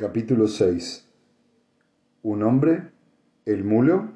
Capítulo 0.00 0.46
6 0.46 1.08
Un 2.22 2.44
hombre, 2.44 2.92
el 3.44 3.64
mulo 3.64 4.12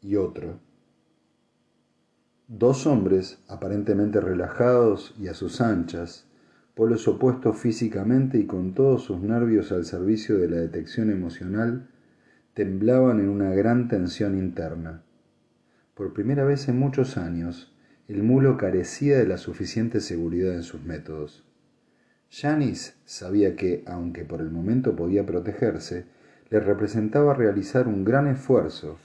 y 0.00 0.16
otro. 0.16 0.58
Dos 2.48 2.86
hombres, 2.86 3.44
aparentemente 3.46 4.22
relajados 4.22 5.14
y 5.20 5.28
a 5.28 5.34
sus 5.34 5.60
anchas, 5.60 6.26
polos 6.74 7.06
opuestos 7.08 7.58
físicamente 7.58 8.38
y 8.38 8.46
con 8.46 8.72
todos 8.72 9.02
sus 9.02 9.20
nervios 9.20 9.70
al 9.70 9.84
servicio 9.84 10.38
de 10.38 10.48
la 10.48 10.56
detección 10.56 11.10
emocional, 11.10 11.90
temblaban 12.54 13.20
en 13.20 13.28
una 13.28 13.50
gran 13.50 13.88
tensión 13.88 14.38
interna. 14.38 15.02
Por 15.92 16.14
primera 16.14 16.44
vez 16.46 16.68
en 16.70 16.78
muchos 16.78 17.18
años, 17.18 17.70
el 18.08 18.22
mulo 18.22 18.56
carecía 18.56 19.18
de 19.18 19.26
la 19.26 19.36
suficiente 19.36 20.00
seguridad 20.00 20.54
en 20.54 20.62
sus 20.62 20.82
métodos. 20.84 21.45
Janis 22.38 22.94
sabía 23.06 23.56
que, 23.56 23.82
aunque 23.86 24.26
por 24.26 24.42
el 24.42 24.50
momento 24.50 24.94
podía 24.94 25.24
protegerse, 25.24 26.04
le 26.50 26.60
representaba 26.60 27.32
realizar 27.32 27.88
un 27.88 28.04
gran 28.04 28.26
esfuerzo 28.26 28.98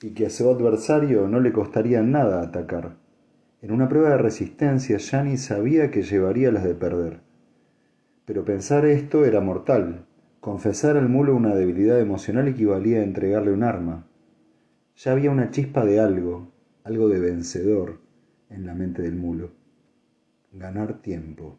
y 0.00 0.12
que 0.14 0.24
a 0.24 0.30
su 0.30 0.48
adversario 0.48 1.28
no 1.28 1.40
le 1.40 1.52
costaría 1.52 2.00
nada 2.00 2.40
atacar. 2.40 2.96
En 3.60 3.72
una 3.72 3.90
prueba 3.90 4.08
de 4.08 4.16
resistencia, 4.16 4.96
Janis 4.98 5.42
sabía 5.42 5.90
que 5.90 6.00
llevaría 6.00 6.50
las 6.50 6.64
de 6.64 6.74
perder. 6.74 7.20
Pero 8.24 8.46
pensar 8.46 8.86
esto 8.86 9.26
era 9.26 9.42
mortal. 9.42 10.06
Confesar 10.40 10.96
al 10.96 11.10
mulo 11.10 11.36
una 11.36 11.54
debilidad 11.54 12.00
emocional 12.00 12.48
equivalía 12.48 13.00
a 13.00 13.04
entregarle 13.04 13.52
un 13.52 13.64
arma. 13.64 14.06
Ya 14.96 15.12
había 15.12 15.30
una 15.30 15.50
chispa 15.50 15.84
de 15.84 16.00
algo, 16.00 16.50
algo 16.84 17.10
de 17.10 17.20
vencedor, 17.20 17.98
en 18.48 18.64
la 18.64 18.74
mente 18.74 19.02
del 19.02 19.16
mulo 19.16 19.57
ganar 20.52 21.02
tiempo. 21.02 21.58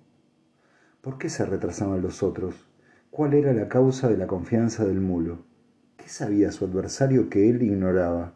¿Por 1.02 1.18
qué 1.18 1.30
se 1.30 1.46
retrasaban 1.46 2.02
los 2.02 2.24
otros? 2.24 2.68
¿Cuál 3.12 3.34
era 3.34 3.54
la 3.54 3.70
causa 3.70 4.09
de 4.09 4.18
la 4.18 4.28
confianza 4.28 4.86
del 4.86 5.00
mulo? 5.00 5.46
¿Qué 5.98 6.09
sabía 6.09 6.52
su 6.52 6.66
adversario 6.66 7.30
que 7.30 7.50
él 7.50 7.62
ignoraba? 7.64 8.36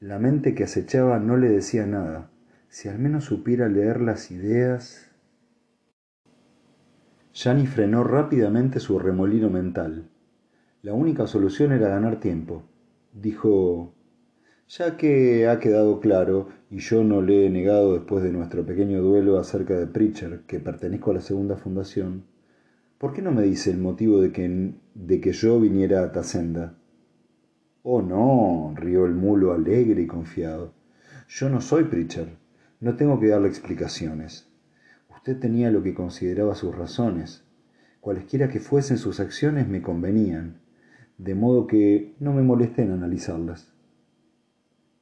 La 0.00 0.18
mente 0.18 0.54
que 0.54 0.64
acechaba 0.64 1.18
no 1.18 1.36
le 1.36 1.48
decía 1.48 1.86
nada. 1.86 2.30
Si 2.68 2.88
al 2.88 2.98
menos 2.98 3.24
supiera 3.24 3.68
leer 3.68 4.00
las 4.00 4.30
ideas... 4.30 5.10
Yani 7.32 7.66
frenó 7.66 8.02
rápidamente 8.02 8.80
su 8.80 8.98
remolino 8.98 9.50
mental. 9.50 10.08
La 10.82 10.94
única 10.94 11.26
solución 11.26 11.72
era 11.72 11.88
ganar 11.88 12.18
tiempo. 12.18 12.64
Dijo 13.12 13.94
ya 14.68 14.96
que 14.96 15.48
ha 15.48 15.58
quedado 15.58 16.00
claro, 16.00 16.48
y 16.70 16.78
yo 16.78 17.02
no 17.02 17.20
le 17.20 17.46
he 17.46 17.50
negado 17.50 17.94
después 17.94 18.22
de 18.22 18.30
nuestro 18.30 18.64
pequeño 18.64 19.02
duelo 19.02 19.40
acerca 19.40 19.76
de 19.76 19.88
Preacher, 19.88 20.42
que 20.46 20.60
pertenezco 20.60 21.10
a 21.10 21.14
la 21.14 21.20
segunda 21.20 21.56
fundación, 21.56 22.22
¿por 22.96 23.12
qué 23.12 23.22
no 23.22 23.32
me 23.32 23.42
dice 23.42 23.72
el 23.72 23.78
motivo 23.78 24.20
de 24.20 24.30
que, 24.30 24.74
de 24.94 25.20
que 25.20 25.32
yo 25.32 25.58
viniera 25.58 26.04
a 26.04 26.12
Tacenda? 26.12 26.78
Oh, 27.82 28.02
no, 28.02 28.72
rió 28.76 29.04
el 29.04 29.14
mulo 29.14 29.52
alegre 29.52 30.02
y 30.02 30.06
confiado. 30.06 30.72
Yo 31.28 31.48
no 31.48 31.60
soy 31.60 31.84
Preacher, 31.84 32.36
no 32.78 32.94
tengo 32.94 33.18
que 33.18 33.28
darle 33.28 33.48
explicaciones. 33.48 34.48
Usted 35.08 35.40
tenía 35.40 35.72
lo 35.72 35.82
que 35.82 35.92
consideraba 35.92 36.54
sus 36.54 36.74
razones. 36.74 37.44
Cualesquiera 38.00 38.48
que 38.48 38.60
fuesen 38.60 38.96
sus 38.96 39.18
acciones 39.18 39.68
me 39.68 39.82
convenían, 39.82 40.60
de 41.18 41.34
modo 41.34 41.66
que 41.66 42.14
no 42.20 42.32
me 42.32 42.42
molesté 42.42 42.82
en 42.82 42.92
analizarlas. 42.92 43.74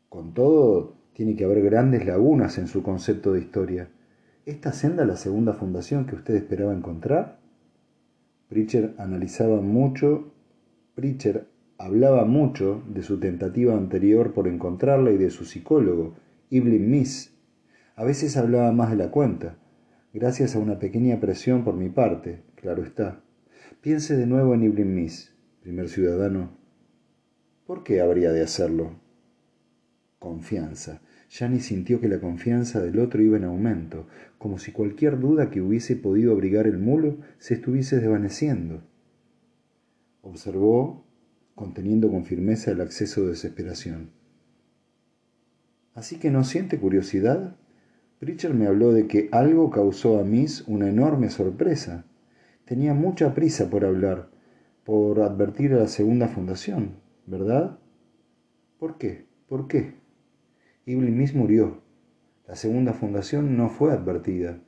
Con 0.08 0.32
todo, 0.32 0.97
tiene 1.19 1.34
que 1.34 1.44
haber 1.44 1.61
grandes 1.62 2.06
lagunas 2.06 2.58
en 2.58 2.69
su 2.69 2.84
concepto 2.84 3.33
de 3.33 3.41
historia. 3.41 3.88
¿Esta 4.47 4.72
senda 4.72 5.05
la 5.05 5.16
segunda 5.16 5.52
fundación 5.52 6.06
que 6.06 6.14
usted 6.14 6.36
esperaba 6.36 6.72
encontrar? 6.72 7.41
Pritcher 8.48 8.94
analizaba 8.98 9.60
mucho, 9.60 10.33
Pritcher 10.94 11.48
hablaba 11.77 12.25
mucho 12.25 12.84
de 12.88 13.02
su 13.02 13.19
tentativa 13.19 13.75
anterior 13.75 14.32
por 14.32 14.47
encontrarla 14.47 15.10
y 15.10 15.16
de 15.16 15.31
su 15.31 15.44
psicólogo, 15.44 16.15
Iblin 16.50 16.88
Miss. 16.88 17.34
A 17.97 18.04
veces 18.04 18.37
hablaba 18.37 18.70
más 18.70 18.91
de 18.91 18.97
la 18.98 19.10
cuenta, 19.10 19.56
gracias 20.14 20.54
a 20.54 20.60
una 20.60 20.78
pequeña 20.78 21.19
presión 21.19 21.64
por 21.64 21.75
mi 21.75 21.88
parte, 21.88 22.44
claro 22.54 22.84
está. 22.84 23.25
Piense 23.81 24.16
de 24.16 24.28
nuevo 24.28 24.54
en 24.54 24.62
Iblin 24.62 24.94
Miss, 24.94 25.34
primer 25.62 25.88
ciudadano. 25.88 26.50
¿Por 27.66 27.82
qué 27.82 28.03
habría 28.03 28.31
de 28.31 28.44
hacerlo? 28.44 28.93
Confianza. 30.20 31.00
Yani 31.31 31.61
sintió 31.61 32.00
que 32.00 32.09
la 32.09 32.21
confianza 32.21 32.81
del 32.81 32.99
otro 32.99 33.22
iba 33.22 33.37
en 33.37 33.44
aumento, 33.44 34.06
como 34.39 34.59
si 34.59 34.72
cualquier 34.72 35.21
duda 35.21 35.50
que 35.50 35.61
hubiese 35.61 35.94
podido 35.97 36.33
abrigar 36.33 36.66
el 36.66 36.78
mulo 36.78 37.19
se 37.39 37.55
estuviese 37.55 38.00
desvaneciendo. 38.00 38.83
Observó, 40.22 41.05
conteniendo 41.55 42.11
con 42.11 42.25
firmeza 42.25 42.71
el 42.71 42.81
acceso 42.81 43.22
de 43.22 43.31
desesperación. 43.31 44.11
¿Así 45.94 46.19
que 46.19 46.31
no 46.31 46.44
siente 46.44 46.78
curiosidad? 46.78 47.56
Pritchard 48.21 48.55
me 48.55 48.67
habló 48.67 48.93
de 48.93 49.06
que 49.06 49.28
algo 49.33 49.71
causó 49.71 50.19
a 50.19 50.25
Miss 50.25 50.65
una 50.67 50.88
enorme 50.88 51.31
sorpresa. 51.31 52.05
Tenía 52.65 52.94
mucha 52.94 53.34
prisa 53.34 53.69
por 53.69 53.84
hablar, 53.84 54.31
por 54.84 55.21
advertir 55.21 55.75
a 55.75 55.78
la 55.78 55.88
segunda 55.88 56.28
fundación, 56.28 56.97
¿verdad? 57.27 57.78
¿Por 58.78 58.97
qué? 58.99 59.27
¿Por 59.49 59.69
qué? 59.69 59.94
Iblis 60.88 61.34
murió. 61.34 61.82
La 62.47 62.56
segunda 62.56 62.94
fundación 62.94 63.59
no 63.59 63.69
fue 63.69 63.93
advertida, 63.93 64.59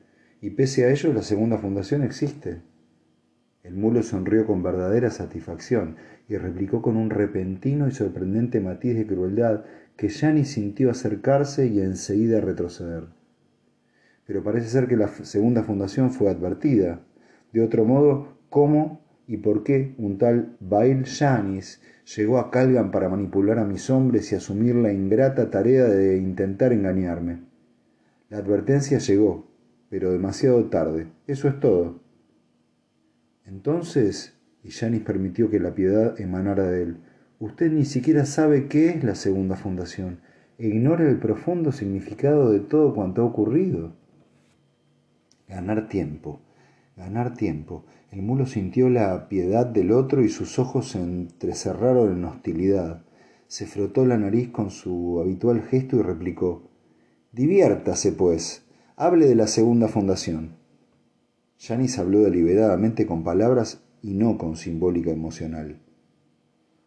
y 0.42 0.50
pese 0.50 0.84
a 0.84 0.90
ello 0.90 1.14
la 1.14 1.22
segunda 1.22 1.56
fundación 1.56 2.02
existe. 2.02 2.60
El 3.62 3.74
mulo 3.74 4.02
sonrió 4.02 4.46
con 4.46 4.62
verdadera 4.62 5.10
satisfacción 5.10 5.96
y 6.28 6.36
replicó 6.36 6.82
con 6.82 6.98
un 6.98 7.08
repentino 7.08 7.88
y 7.88 7.92
sorprendente 7.92 8.60
matiz 8.60 8.96
de 8.96 9.06
crueldad 9.06 9.64
que 9.96 10.10
ni 10.34 10.44
sintió 10.44 10.90
acercarse 10.90 11.68
y 11.68 11.80
enseguida 11.80 12.42
retroceder. 12.42 13.04
Pero 14.26 14.42
parece 14.44 14.68
ser 14.68 14.88
que 14.88 14.98
la 14.98 15.08
segunda 15.08 15.62
fundación 15.62 16.10
fue 16.10 16.28
advertida. 16.28 17.00
De 17.54 17.62
otro 17.62 17.86
modo, 17.86 18.36
¿cómo 18.50 19.00
y 19.30 19.36
por 19.36 19.62
qué 19.62 19.94
un 19.96 20.18
tal 20.18 20.56
Bail 20.58 21.06
Janis 21.06 21.80
llegó 22.16 22.40
a 22.40 22.50
Calgan 22.50 22.90
para 22.90 23.08
manipular 23.08 23.60
a 23.60 23.64
mis 23.64 23.88
hombres 23.88 24.32
y 24.32 24.34
asumir 24.34 24.74
la 24.74 24.92
ingrata 24.92 25.50
tarea 25.50 25.84
de 25.84 26.18
intentar 26.18 26.72
engañarme. 26.72 27.38
La 28.28 28.38
advertencia 28.38 28.98
llegó, 28.98 29.46
pero 29.88 30.10
demasiado 30.10 30.64
tarde. 30.64 31.06
Eso 31.28 31.46
es 31.46 31.60
todo. 31.60 32.00
Entonces, 33.46 34.36
y 34.64 34.72
Janis 34.72 35.02
permitió 35.02 35.48
que 35.48 35.60
la 35.60 35.76
piedad 35.76 36.20
emanara 36.20 36.64
de 36.64 36.82
él, 36.82 36.96
usted 37.38 37.70
ni 37.70 37.84
siquiera 37.84 38.26
sabe 38.26 38.66
qué 38.66 38.88
es 38.88 39.04
la 39.04 39.14
segunda 39.14 39.54
fundación 39.54 40.18
e 40.58 40.66
ignora 40.66 41.08
el 41.08 41.20
profundo 41.20 41.70
significado 41.70 42.50
de 42.50 42.58
todo 42.58 42.96
cuanto 42.96 43.22
ha 43.22 43.26
ocurrido. 43.26 43.92
Ganar 45.46 45.88
tiempo 45.88 46.40
ganar 47.00 47.34
tiempo. 47.34 47.84
El 48.12 48.22
mulo 48.22 48.46
sintió 48.46 48.90
la 48.90 49.28
piedad 49.28 49.66
del 49.66 49.90
otro 49.90 50.22
y 50.22 50.28
sus 50.28 50.58
ojos 50.58 50.90
se 50.90 51.00
entrecerraron 51.00 52.12
en 52.12 52.24
hostilidad. 52.24 53.02
Se 53.46 53.66
frotó 53.66 54.04
la 54.04 54.18
nariz 54.18 54.50
con 54.50 54.70
su 54.70 55.18
habitual 55.20 55.62
gesto 55.62 55.96
y 55.96 56.02
replicó 56.02 56.62
Diviértase, 57.32 58.12
pues. 58.12 58.64
Hable 58.96 59.26
de 59.26 59.34
la 59.34 59.46
segunda 59.46 59.88
fundación. 59.88 60.56
Janis 61.58 61.98
habló 61.98 62.20
deliberadamente 62.20 63.06
con 63.06 63.24
palabras 63.24 63.82
y 64.02 64.12
no 64.14 64.36
con 64.36 64.56
simbólica 64.56 65.10
emocional. 65.10 65.80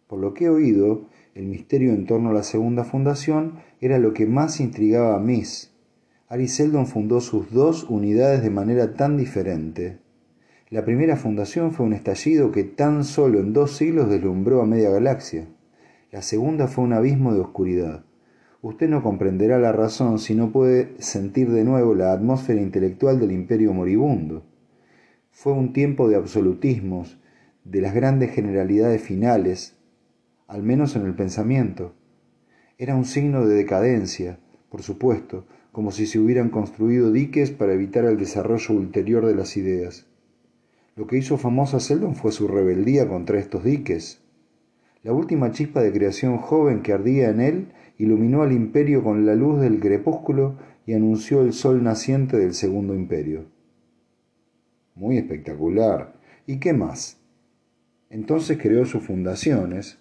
Por 0.07 0.19
lo 0.19 0.33
que 0.33 0.45
he 0.45 0.49
oído, 0.49 1.07
el 1.33 1.45
misterio 1.45 1.91
en 1.93 2.05
torno 2.05 2.29
a 2.29 2.33
la 2.33 2.43
segunda 2.43 2.83
fundación 2.83 3.55
era 3.81 3.97
lo 3.97 4.13
que 4.13 4.27
más 4.27 4.59
intrigaba 4.59 5.15
a 5.15 5.19
Miss. 5.19 5.72
Ariseldon 6.29 6.87
fundó 6.87 7.21
sus 7.21 7.51
dos 7.51 7.83
unidades 7.89 8.41
de 8.41 8.49
manera 8.49 8.93
tan 8.93 9.17
diferente 9.17 10.03
la 10.73 10.83
primera 10.83 11.17
fundación 11.17 11.71
fue 11.71 11.85
un 11.85 11.93
estallido 11.93 12.51
que 12.51 12.63
tan 12.63 13.03
solo 13.03 13.39
en 13.39 13.53
dos 13.53 13.77
siglos 13.77 14.09
deslumbró 14.09 14.59
a 14.59 14.65
media 14.65 14.89
galaxia. 14.89 15.45
La 16.11 16.23
segunda 16.23 16.67
fue 16.67 16.83
un 16.83 16.93
abismo 16.93 17.31
de 17.31 17.41
oscuridad. 17.41 18.05
Usted 18.63 18.89
no 18.89 19.03
comprenderá 19.03 19.59
la 19.59 19.71
razón 19.71 20.17
si 20.17 20.33
no 20.33 20.51
puede 20.51 20.95
sentir 20.97 21.51
de 21.51 21.63
nuevo 21.63 21.93
la 21.93 22.11
atmósfera 22.11 22.59
intelectual 22.59 23.19
del 23.19 23.33
imperio 23.33 23.71
moribundo. 23.71 24.41
Fue 25.29 25.53
un 25.53 25.73
tiempo 25.73 26.09
de 26.09 26.15
absolutismos, 26.15 27.19
de 27.63 27.79
las 27.79 27.93
grandes 27.93 28.31
generalidades 28.31 28.99
finales, 28.99 29.77
al 30.47 30.63
menos 30.63 30.95
en 30.95 31.05
el 31.05 31.13
pensamiento. 31.13 31.93
Era 32.79 32.95
un 32.95 33.05
signo 33.05 33.45
de 33.45 33.53
decadencia, 33.53 34.39
por 34.71 34.81
supuesto, 34.81 35.45
como 35.73 35.91
si 35.91 36.05
se 36.05 36.19
hubieran 36.19 36.49
construido 36.49 37.11
diques 37.11 37.49
para 37.49 37.73
evitar 37.73 38.05
el 38.05 38.17
desarrollo 38.17 38.75
ulterior 38.75 39.25
de 39.25 39.33
las 39.33 39.57
ideas. 39.57 40.05
Lo 40.95 41.07
que 41.07 41.17
hizo 41.17 41.39
famoso 41.39 41.77
a 41.77 41.79
Seldon 41.79 42.15
fue 42.15 42.31
su 42.31 42.47
rebeldía 42.47 43.09
contra 43.09 43.39
estos 43.39 43.63
diques. 43.63 44.21
La 45.01 45.13
última 45.13 45.51
chispa 45.51 45.81
de 45.81 45.91
creación 45.91 46.37
joven 46.37 46.83
que 46.83 46.93
ardía 46.93 47.31
en 47.31 47.41
él 47.41 47.67
iluminó 47.97 48.43
al 48.43 48.51
imperio 48.51 49.03
con 49.03 49.25
la 49.25 49.33
luz 49.33 49.61
del 49.61 49.79
crepúsculo 49.79 50.57
y 50.85 50.93
anunció 50.93 51.41
el 51.41 51.53
sol 51.53 51.83
naciente 51.83 52.37
del 52.37 52.53
segundo 52.53 52.93
imperio. 52.93 53.45
Muy 54.93 55.17
espectacular. 55.17 56.13
¿Y 56.45 56.59
qué 56.59 56.73
más? 56.73 57.17
Entonces 58.11 58.59
creó 58.61 58.85
sus 58.85 59.01
fundaciones, 59.03 59.97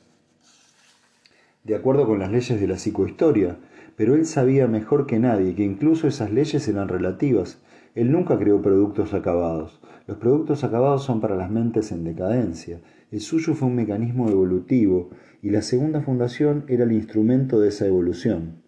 de 1.64 1.76
acuerdo 1.76 2.06
con 2.06 2.18
las 2.18 2.30
leyes 2.30 2.60
de 2.60 2.66
la 2.66 2.76
psicohistoria, 2.76 3.58
pero 3.96 4.14
él 4.14 4.26
sabía 4.26 4.66
mejor 4.66 5.06
que 5.06 5.18
nadie 5.18 5.54
que 5.54 5.64
incluso 5.64 6.06
esas 6.06 6.32
leyes 6.32 6.66
eran 6.68 6.88
relativas. 6.88 7.60
Él 7.94 8.10
nunca 8.10 8.38
creó 8.38 8.62
productos 8.62 9.12
acabados. 9.14 9.80
Los 10.06 10.16
productos 10.16 10.64
acabados 10.64 11.04
son 11.04 11.20
para 11.20 11.36
las 11.36 11.50
mentes 11.50 11.92
en 11.92 12.04
decadencia. 12.04 12.80
El 13.10 13.20
suyo 13.20 13.54
fue 13.54 13.68
un 13.68 13.76
mecanismo 13.76 14.28
evolutivo 14.28 15.10
y 15.42 15.50
la 15.50 15.62
segunda 15.62 16.00
fundación 16.00 16.64
era 16.68 16.84
el 16.84 16.92
instrumento 16.92 17.60
de 17.60 17.68
esa 17.68 17.86
evolución. 17.86 18.62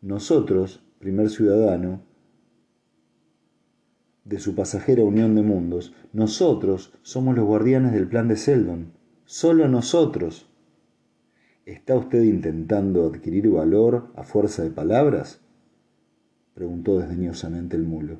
Nosotros, 0.00 0.82
primer 0.98 1.28
ciudadano, 1.30 2.02
de 4.24 4.38
su 4.38 4.54
pasajera 4.54 5.04
unión 5.04 5.34
de 5.34 5.42
mundos, 5.42 5.94
nosotros 6.12 6.94
somos 7.02 7.36
los 7.36 7.44
guardianes 7.44 7.92
del 7.92 8.08
plan 8.08 8.28
de 8.28 8.36
Seldon. 8.36 8.92
Solo 9.26 9.68
nosotros. 9.68 10.48
¿Está 11.66 11.96
usted 11.96 12.22
intentando 12.24 13.06
adquirir 13.06 13.48
valor 13.48 14.08
a 14.16 14.22
fuerza 14.22 14.62
de 14.62 14.68
palabras? 14.68 15.40
preguntó 16.52 16.98
desdeñosamente 16.98 17.74
el 17.74 17.84
mulo. 17.84 18.18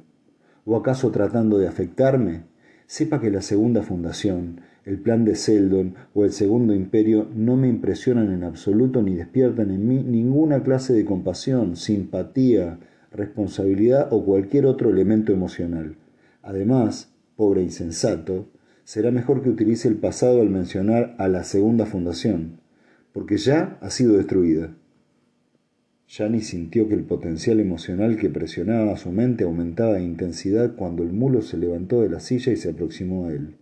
¿O 0.64 0.76
acaso 0.76 1.10
tratando 1.10 1.58
de 1.58 1.68
afectarme? 1.68 2.44
Sepa 2.86 3.20
que 3.20 3.30
la 3.30 3.42
segunda 3.42 3.82
fundación, 3.82 4.62
el 4.86 4.98
plan 4.98 5.26
de 5.26 5.34
Seldon 5.34 5.94
o 6.14 6.24
el 6.24 6.32
segundo 6.32 6.72
imperio 6.72 7.28
no 7.34 7.56
me 7.56 7.68
impresionan 7.68 8.32
en 8.32 8.44
absoluto 8.44 9.02
ni 9.02 9.14
despiertan 9.14 9.70
en 9.70 9.86
mí 9.86 10.02
ninguna 10.02 10.62
clase 10.62 10.94
de 10.94 11.04
compasión, 11.04 11.76
simpatía, 11.76 12.78
responsabilidad 13.12 14.08
o 14.10 14.24
cualquier 14.24 14.64
otro 14.64 14.88
elemento 14.88 15.34
emocional. 15.34 15.96
Además, 16.42 17.12
pobre 17.36 17.62
insensato, 17.62 18.46
será 18.84 19.10
mejor 19.10 19.42
que 19.42 19.50
utilice 19.50 19.86
el 19.86 19.96
pasado 19.96 20.40
al 20.40 20.48
mencionar 20.48 21.14
a 21.18 21.28
la 21.28 21.44
segunda 21.44 21.84
fundación 21.84 22.63
porque 23.14 23.36
ya 23.36 23.78
ha 23.80 23.90
sido 23.90 24.16
destruida. 24.16 24.74
Yani 26.08 26.40
sintió 26.40 26.88
que 26.88 26.94
el 26.94 27.04
potencial 27.04 27.60
emocional 27.60 28.16
que 28.16 28.28
presionaba 28.28 28.96
su 28.96 29.12
mente 29.12 29.44
aumentaba 29.44 29.94
de 29.94 30.02
intensidad 30.02 30.74
cuando 30.74 31.04
el 31.04 31.12
mulo 31.12 31.40
se 31.40 31.56
levantó 31.56 32.02
de 32.02 32.08
la 32.08 32.18
silla 32.18 32.52
y 32.52 32.56
se 32.56 32.70
aproximó 32.70 33.26
a 33.26 33.32
él. 33.32 33.54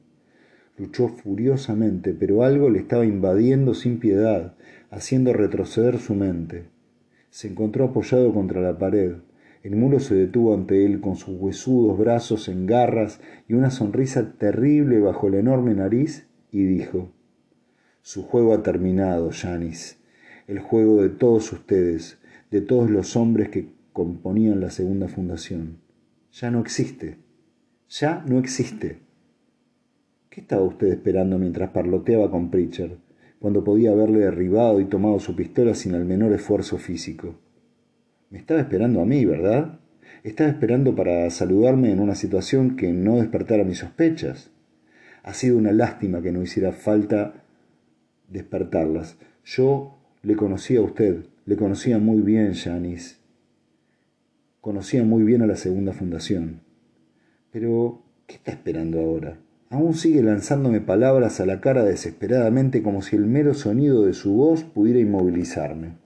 Luchó 0.78 1.08
furiosamente, 1.08 2.14
pero 2.14 2.44
algo 2.44 2.70
le 2.70 2.78
estaba 2.78 3.04
invadiendo 3.04 3.74
sin 3.74 3.98
piedad, 3.98 4.54
haciendo 4.90 5.34
retroceder 5.34 5.98
su 5.98 6.14
mente. 6.14 6.64
Se 7.28 7.48
encontró 7.48 7.84
apoyado 7.84 8.32
contra 8.32 8.62
la 8.62 8.78
pared. 8.78 9.16
El 9.62 9.76
mulo 9.76 10.00
se 10.00 10.14
detuvo 10.14 10.54
ante 10.54 10.86
él 10.86 11.02
con 11.02 11.16
sus 11.16 11.38
huesudos 11.38 11.98
brazos 11.98 12.48
en 12.48 12.64
garras 12.64 13.20
y 13.48 13.52
una 13.52 13.70
sonrisa 13.70 14.32
terrible 14.32 14.98
bajo 14.98 15.28
la 15.28 15.40
enorme 15.40 15.74
nariz 15.74 16.26
y 16.50 16.64
dijo 16.64 17.12
su 18.02 18.24
juego 18.24 18.52
ha 18.52 18.62
terminado, 18.62 19.30
Janis. 19.32 19.98
El 20.48 20.58
juego 20.58 21.02
de 21.02 21.08
todos 21.08 21.52
ustedes, 21.52 22.18
de 22.50 22.60
todos 22.60 22.90
los 22.90 23.16
hombres 23.16 23.48
que 23.48 23.68
componían 23.92 24.60
la 24.60 24.70
segunda 24.70 25.08
fundación. 25.08 25.78
Ya 26.32 26.50
no 26.50 26.60
existe. 26.60 27.18
Ya 27.88 28.24
no 28.26 28.38
existe. 28.38 28.98
¿Qué 30.30 30.40
estaba 30.40 30.62
usted 30.62 30.88
esperando 30.88 31.38
mientras 31.38 31.70
parloteaba 31.70 32.30
con 32.30 32.50
Pritchard, 32.50 32.98
cuando 33.38 33.62
podía 33.62 33.92
haberle 33.92 34.20
derribado 34.20 34.80
y 34.80 34.86
tomado 34.86 35.20
su 35.20 35.36
pistola 35.36 35.74
sin 35.74 35.94
el 35.94 36.04
menor 36.04 36.32
esfuerzo 36.32 36.78
físico? 36.78 37.36
Me 38.30 38.38
estaba 38.38 38.60
esperando 38.60 39.00
a 39.00 39.04
mí, 39.04 39.24
¿verdad? 39.24 39.78
Estaba 40.24 40.50
esperando 40.50 40.96
para 40.96 41.30
saludarme 41.30 41.92
en 41.92 42.00
una 42.00 42.14
situación 42.14 42.76
que 42.76 42.92
no 42.92 43.16
despertara 43.16 43.62
mis 43.62 43.78
sospechas. 43.78 44.50
Ha 45.22 45.34
sido 45.34 45.56
una 45.56 45.72
lástima 45.72 46.20
que 46.20 46.32
no 46.32 46.42
hiciera 46.42 46.72
falta 46.72 47.41
despertarlas. 48.32 49.16
Yo 49.44 49.98
le 50.22 50.36
conocía 50.36 50.80
a 50.80 50.82
usted, 50.82 51.26
le 51.44 51.56
conocía 51.56 51.98
muy 51.98 52.20
bien, 52.20 52.54
Janice. 52.54 53.16
Conocía 54.60 55.04
muy 55.04 55.24
bien 55.24 55.42
a 55.42 55.46
la 55.46 55.56
segunda 55.56 55.92
fundación. 55.92 56.60
Pero, 57.50 58.02
¿qué 58.26 58.36
está 58.36 58.52
esperando 58.52 59.00
ahora? 59.00 59.38
Aún 59.70 59.94
sigue 59.94 60.22
lanzándome 60.22 60.80
palabras 60.80 61.40
a 61.40 61.46
la 61.46 61.60
cara 61.60 61.82
desesperadamente 61.82 62.82
como 62.82 63.02
si 63.02 63.16
el 63.16 63.26
mero 63.26 63.54
sonido 63.54 64.04
de 64.04 64.12
su 64.12 64.34
voz 64.34 64.64
pudiera 64.64 65.00
inmovilizarme. 65.00 65.96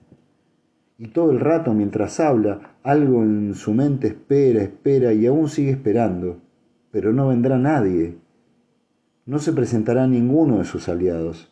Y 0.97 1.09
todo 1.09 1.31
el 1.31 1.39
rato 1.39 1.73
mientras 1.73 2.19
habla, 2.19 2.77
algo 2.81 3.21
en 3.23 3.53
su 3.53 3.73
mente 3.73 4.07
espera, 4.07 4.63
espera 4.63 5.13
y 5.13 5.27
aún 5.27 5.49
sigue 5.49 5.71
esperando. 5.71 6.41
Pero 6.91 7.13
no 7.13 7.27
vendrá 7.27 7.59
nadie. 7.59 8.15
No 9.25 9.37
se 9.39 9.53
presentará 9.53 10.07
ninguno 10.07 10.59
de 10.59 10.65
sus 10.65 10.89
aliados. 10.89 11.51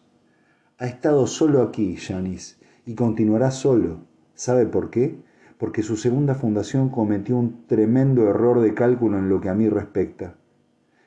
Ha 0.77 0.87
estado 0.87 1.25
solo 1.25 1.61
aquí, 1.61 1.95
Janis, 1.95 2.59
y 2.85 2.95
continuará 2.95 3.49
solo. 3.51 3.99
¿Sabe 4.33 4.65
por 4.65 4.89
qué? 4.89 5.15
Porque 5.57 5.83
su 5.83 5.95
segunda 5.95 6.35
fundación 6.35 6.89
cometió 6.89 7.37
un 7.37 7.65
tremendo 7.65 8.29
error 8.29 8.59
de 8.59 8.73
cálculo 8.73 9.17
en 9.17 9.29
lo 9.29 9.39
que 9.39 9.47
a 9.47 9.53
mí 9.53 9.69
respecta. 9.69 10.35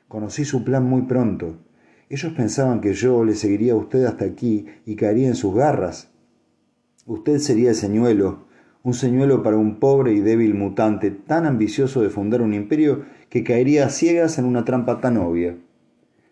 Conocí 0.09 0.47
su 0.47 0.65
plan 0.65 0.85
muy 0.85 1.03
pronto. 1.03 1.59
Ellos 2.09 2.32
pensaban 2.32 2.81
que 2.81 2.94
yo 2.94 3.25
le 3.25 3.35
seguiría 3.35 3.75
a 3.75 3.76
usted 3.76 4.05
hasta 4.05 4.25
aquí 4.25 4.65
y 4.87 4.97
caería 4.97 5.29
en 5.29 5.35
sus 5.35 5.55
garras. 5.55 6.09
Usted 7.05 7.38
sería 7.38 7.69
el 7.69 7.76
señuelo, 7.76 8.47
un 8.82 8.94
señuelo 8.94 9.43
para 9.43 9.59
un 9.59 9.79
pobre 9.79 10.15
y 10.15 10.20
débil 10.20 10.55
mutante 10.55 11.11
tan 11.11 11.44
ambicioso 11.44 12.00
de 12.00 12.09
fundar 12.09 12.41
un 12.41 12.55
imperio 12.55 13.05
que 13.29 13.44
caería 13.44 13.85
a 13.85 13.91
ciegas 13.91 14.38
en 14.38 14.47
una 14.47 14.65
trampa 14.65 15.03
tan 15.03 15.19
obvia. 15.19 15.59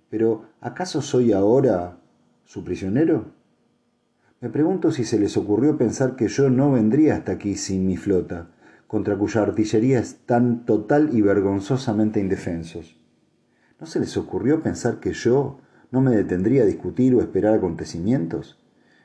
Pero 0.08 0.44
¿acaso 0.62 1.02
soy 1.02 1.32
ahora 1.32 1.98
su 2.46 2.64
prisionero? 2.64 3.26
Me 4.40 4.48
pregunto 4.48 4.92
si 4.92 5.04
se 5.04 5.18
les 5.18 5.36
ocurrió 5.36 5.76
pensar 5.76 6.16
que 6.16 6.28
yo 6.28 6.48
no 6.48 6.72
vendría 6.72 7.16
hasta 7.16 7.32
aquí 7.32 7.56
sin 7.56 7.86
mi 7.86 7.96
flota, 7.96 8.48
contra 8.86 9.16
cuya 9.16 9.42
artillería 9.42 9.98
están 9.98 10.64
total 10.64 11.10
y 11.12 11.20
vergonzosamente 11.20 12.20
indefensos. 12.20 12.96
¿No 13.80 13.86
se 13.86 13.98
les 14.00 14.16
ocurrió 14.16 14.62
pensar 14.62 15.00
que 15.00 15.12
yo 15.12 15.58
no 15.90 16.00
me 16.00 16.14
detendría 16.14 16.62
a 16.62 16.66
discutir 16.66 17.14
o 17.14 17.20
esperar 17.20 17.54
acontecimientos? 17.54 18.58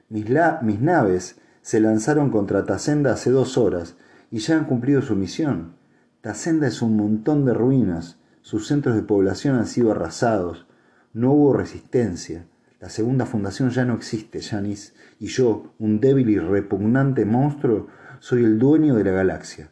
Mis, 0.08 0.26
mis 0.62 0.80
naves 0.80 1.40
se 1.62 1.80
lanzaron 1.80 2.30
contra 2.30 2.66
Tasenda 2.66 3.14
hace 3.14 3.32
dos 3.32 3.58
horas 3.58 3.96
y 4.30 4.40
ya 4.40 4.58
han 4.58 4.66
cumplido 4.66 5.02
su 5.02 5.16
misión. 5.16 5.74
Tasenda 6.22 6.68
es 6.68 6.82
un 6.82 6.96
montón 6.96 7.46
de 7.46 7.54
ruinas, 7.54 8.20
sus 8.42 8.68
centros 8.68 8.96
de 8.96 9.02
población 9.02 9.56
han 9.56 9.68
sido 9.68 9.92
arrasados, 9.92 10.68
no 11.14 11.34
hubo 11.34 11.54
resistencia. 11.54 12.46
La 12.82 12.90
segunda 12.90 13.28
fundación 13.28 13.70
ya 13.70 13.86
no 13.86 13.94
existe, 13.94 14.42
Janis, 14.42 14.96
y 15.20 15.28
yo, 15.28 15.76
un 15.78 16.00
débil 16.00 16.32
y 16.32 16.40
repugnante 16.40 17.26
monstruo, 17.26 17.88
soy 18.20 18.44
el 18.44 18.58
dueño 18.58 18.96
de 18.96 19.04
la 19.04 19.12
galaxia. 19.12 19.70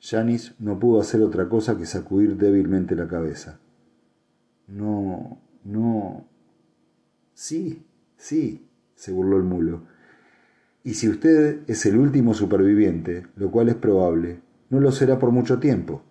Janis 0.00 0.54
no 0.60 0.78
pudo 0.78 1.00
hacer 1.00 1.22
otra 1.22 1.48
cosa 1.48 1.76
que 1.76 1.86
sacudir 1.86 2.36
débilmente 2.36 2.94
la 2.94 3.08
cabeza. 3.08 3.58
No, 4.68 5.40
no. 5.64 6.28
Sí, 7.32 7.84
sí, 8.16 8.68
se 8.94 9.10
burló 9.10 9.36
el 9.36 9.42
mulo. 9.42 9.88
Y 10.84 10.94
si 10.94 11.08
usted 11.08 11.62
es 11.66 11.84
el 11.84 11.96
último 11.96 12.34
superviviente, 12.34 13.26
lo 13.34 13.50
cual 13.50 13.70
es 13.70 13.74
probable, 13.74 14.40
no 14.70 14.78
lo 14.78 14.92
será 14.92 15.18
por 15.18 15.32
mucho 15.32 15.58
tiempo. 15.58 16.04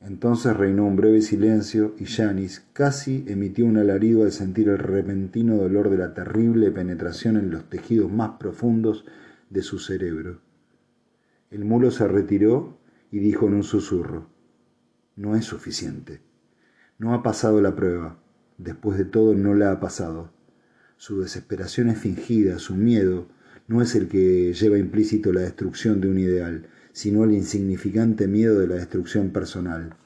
Entonces 0.00 0.56
reinó 0.56 0.86
un 0.86 0.96
breve 0.96 1.20
silencio 1.20 1.94
y 1.98 2.06
Janis 2.06 2.64
casi 2.72 3.24
emitió 3.28 3.66
un 3.66 3.76
alarido 3.76 4.24
al 4.24 4.32
sentir 4.32 4.68
el 4.68 4.78
repentino 4.78 5.56
dolor 5.56 5.90
de 5.90 5.98
la 5.98 6.14
terrible 6.14 6.70
penetración 6.70 7.36
en 7.36 7.50
los 7.50 7.68
tejidos 7.68 8.10
más 8.10 8.38
profundos 8.38 9.04
de 9.50 9.62
su 9.62 9.78
cerebro. 9.78 10.40
El 11.50 11.64
mulo 11.64 11.90
se 11.90 12.08
retiró 12.08 12.78
y 13.10 13.18
dijo 13.18 13.46
en 13.46 13.54
un 13.54 13.62
susurro, 13.62 14.26
No 15.16 15.36
es 15.36 15.44
suficiente. 15.44 16.20
No 16.98 17.12
ha 17.12 17.22
pasado 17.22 17.60
la 17.60 17.76
prueba. 17.76 18.18
Después 18.56 18.96
de 18.96 19.04
todo, 19.04 19.34
no 19.34 19.54
la 19.54 19.72
ha 19.72 19.80
pasado. 19.80 20.32
Su 20.96 21.20
desesperación 21.20 21.88
es 21.88 21.98
fingida, 21.98 22.58
su 22.58 22.74
miedo 22.74 23.26
no 23.70 23.80
es 23.82 23.94
el 23.94 24.08
que 24.08 24.52
lleva 24.52 24.78
implícito 24.78 25.32
la 25.32 25.42
destrucción 25.42 26.00
de 26.00 26.08
un 26.08 26.18
ideal, 26.18 26.66
sino 26.92 27.24
el 27.24 27.32
insignificante 27.32 28.26
miedo 28.28 28.58
de 28.58 28.66
la 28.66 28.74
destrucción 28.76 29.30
personal. 29.30 29.96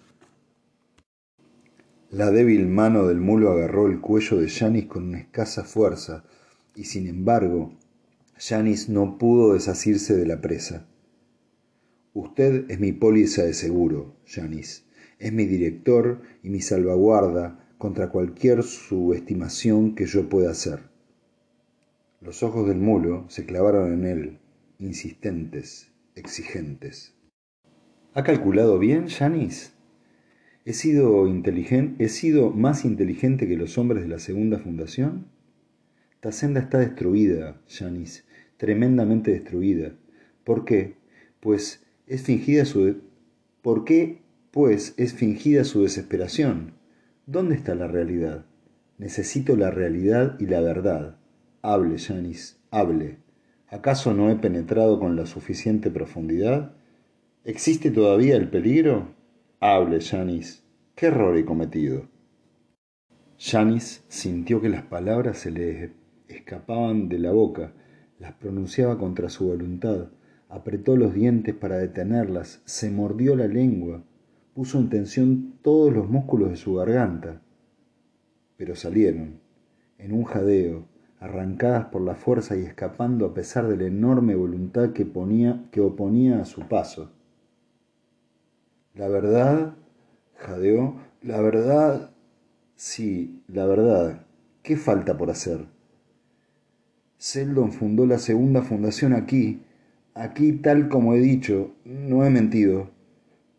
La 2.10 2.30
débil 2.30 2.68
mano 2.68 3.06
del 3.08 3.18
mulo 3.18 3.50
agarró 3.50 3.86
el 3.86 4.00
cuello 4.00 4.38
de 4.38 4.48
Janis 4.48 4.86
con 4.86 5.08
una 5.08 5.18
escasa 5.18 5.64
fuerza, 5.64 6.24
y 6.76 6.84
sin 6.84 7.08
embargo, 7.08 7.72
Janis 8.36 8.88
no 8.88 9.18
pudo 9.18 9.54
desasirse 9.54 10.16
de 10.16 10.26
la 10.26 10.40
presa. 10.40 10.86
Usted 12.12 12.70
es 12.70 12.78
mi 12.78 12.92
póliza 12.92 13.42
de 13.42 13.54
seguro, 13.54 14.14
Janis. 14.26 14.84
Es 15.18 15.32
mi 15.32 15.46
director 15.46 16.20
y 16.42 16.50
mi 16.50 16.60
salvaguarda 16.60 17.66
contra 17.78 18.10
cualquier 18.10 18.62
subestimación 18.62 19.94
que 19.94 20.06
yo 20.06 20.28
pueda 20.28 20.50
hacer. 20.50 20.80
Los 22.20 22.42
ojos 22.42 22.68
del 22.68 22.78
mulo 22.78 23.24
se 23.28 23.44
clavaron 23.44 23.92
en 23.92 24.04
él, 24.04 24.38
insistentes, 24.78 25.93
exigentes. 26.14 27.14
¿Ha 28.14 28.22
calculado 28.22 28.78
bien, 28.78 29.08
Janis? 29.08 29.74
¿He 30.64 30.72
sido, 30.72 31.26
¿He 31.26 32.08
sido 32.08 32.50
más 32.50 32.84
inteligente 32.84 33.48
que 33.48 33.56
los 33.56 33.76
hombres 33.76 34.02
de 34.02 34.08
la 34.08 34.18
segunda 34.18 34.58
fundación? 34.58 35.26
Tasenda 36.20 36.60
está 36.60 36.78
destruida, 36.78 37.60
Janis, 37.68 38.24
tremendamente 38.56 39.30
destruida. 39.30 39.94
¿Por 40.44 40.64
qué? 40.64 40.94
Pues 41.40 41.84
es 42.06 42.22
fingida 42.22 42.64
su 42.64 43.02
¿Por 43.60 43.84
qué? 43.84 44.22
Pues 44.50 44.94
es 44.96 45.12
fingida 45.12 45.64
su 45.64 45.82
desesperación. 45.82 46.74
¿Dónde 47.26 47.54
está 47.54 47.74
la 47.74 47.88
realidad? 47.88 48.46
Necesito 48.98 49.56
la 49.56 49.70
realidad 49.70 50.36
y 50.38 50.46
la 50.46 50.60
verdad. 50.60 51.18
Hable, 51.62 51.98
Janis, 51.98 52.58
hable. 52.70 53.23
¿Acaso 53.74 54.14
no 54.14 54.30
he 54.30 54.36
penetrado 54.36 55.00
con 55.00 55.16
la 55.16 55.26
suficiente 55.26 55.90
profundidad? 55.90 56.76
¿Existe 57.42 57.90
todavía 57.90 58.36
el 58.36 58.48
peligro? 58.48 59.08
Hable, 59.58 60.00
Janis. 60.00 60.62
¿Qué 60.94 61.06
error 61.06 61.36
he 61.36 61.44
cometido? 61.44 62.06
Janis 63.36 64.04
sintió 64.06 64.60
que 64.60 64.68
las 64.68 64.84
palabras 64.84 65.38
se 65.38 65.50
le 65.50 65.92
escapaban 66.28 67.08
de 67.08 67.18
la 67.18 67.32
boca, 67.32 67.72
las 68.20 68.34
pronunciaba 68.34 68.96
contra 68.96 69.28
su 69.28 69.48
voluntad, 69.48 70.06
apretó 70.48 70.96
los 70.96 71.12
dientes 71.12 71.52
para 71.52 71.76
detenerlas, 71.76 72.62
se 72.66 72.92
mordió 72.92 73.34
la 73.34 73.48
lengua, 73.48 74.04
puso 74.54 74.78
en 74.78 74.88
tensión 74.88 75.54
todos 75.62 75.92
los 75.92 76.08
músculos 76.08 76.50
de 76.50 76.56
su 76.56 76.74
garganta. 76.74 77.42
Pero 78.56 78.76
salieron, 78.76 79.40
en 79.98 80.12
un 80.12 80.22
jadeo, 80.22 80.93
arrancadas 81.24 81.86
por 81.86 82.02
la 82.02 82.14
fuerza 82.14 82.54
y 82.54 82.64
escapando 82.64 83.24
a 83.24 83.32
pesar 83.32 83.66
de 83.66 83.78
la 83.78 83.86
enorme 83.86 84.34
voluntad 84.34 84.90
que, 84.92 85.06
ponía, 85.06 85.64
que 85.70 85.80
oponía 85.80 86.42
a 86.42 86.44
su 86.44 86.68
paso. 86.68 87.12
La 88.94 89.08
verdad, 89.08 89.74
jadeó, 90.36 90.96
la 91.22 91.40
verdad, 91.40 92.10
sí, 92.76 93.42
la 93.48 93.64
verdad, 93.64 94.26
¿qué 94.62 94.76
falta 94.76 95.16
por 95.16 95.30
hacer? 95.30 95.64
Seldon 97.16 97.72
fundó 97.72 98.04
la 98.04 98.18
segunda 98.18 98.60
fundación 98.60 99.14
aquí, 99.14 99.62
aquí 100.12 100.52
tal 100.52 100.90
como 100.90 101.14
he 101.14 101.20
dicho, 101.20 101.72
no 101.86 102.26
he 102.26 102.30
mentido. 102.30 102.90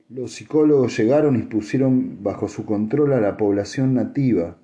Los 0.08 0.34
psicólogos 0.34 0.96
llegaron 0.96 1.36
y 1.36 1.42
pusieron 1.42 2.22
bajo 2.22 2.48
su 2.48 2.64
control 2.64 3.14
a 3.14 3.22
la 3.22 3.38
población 3.38 3.96
nativa. 3.96 4.58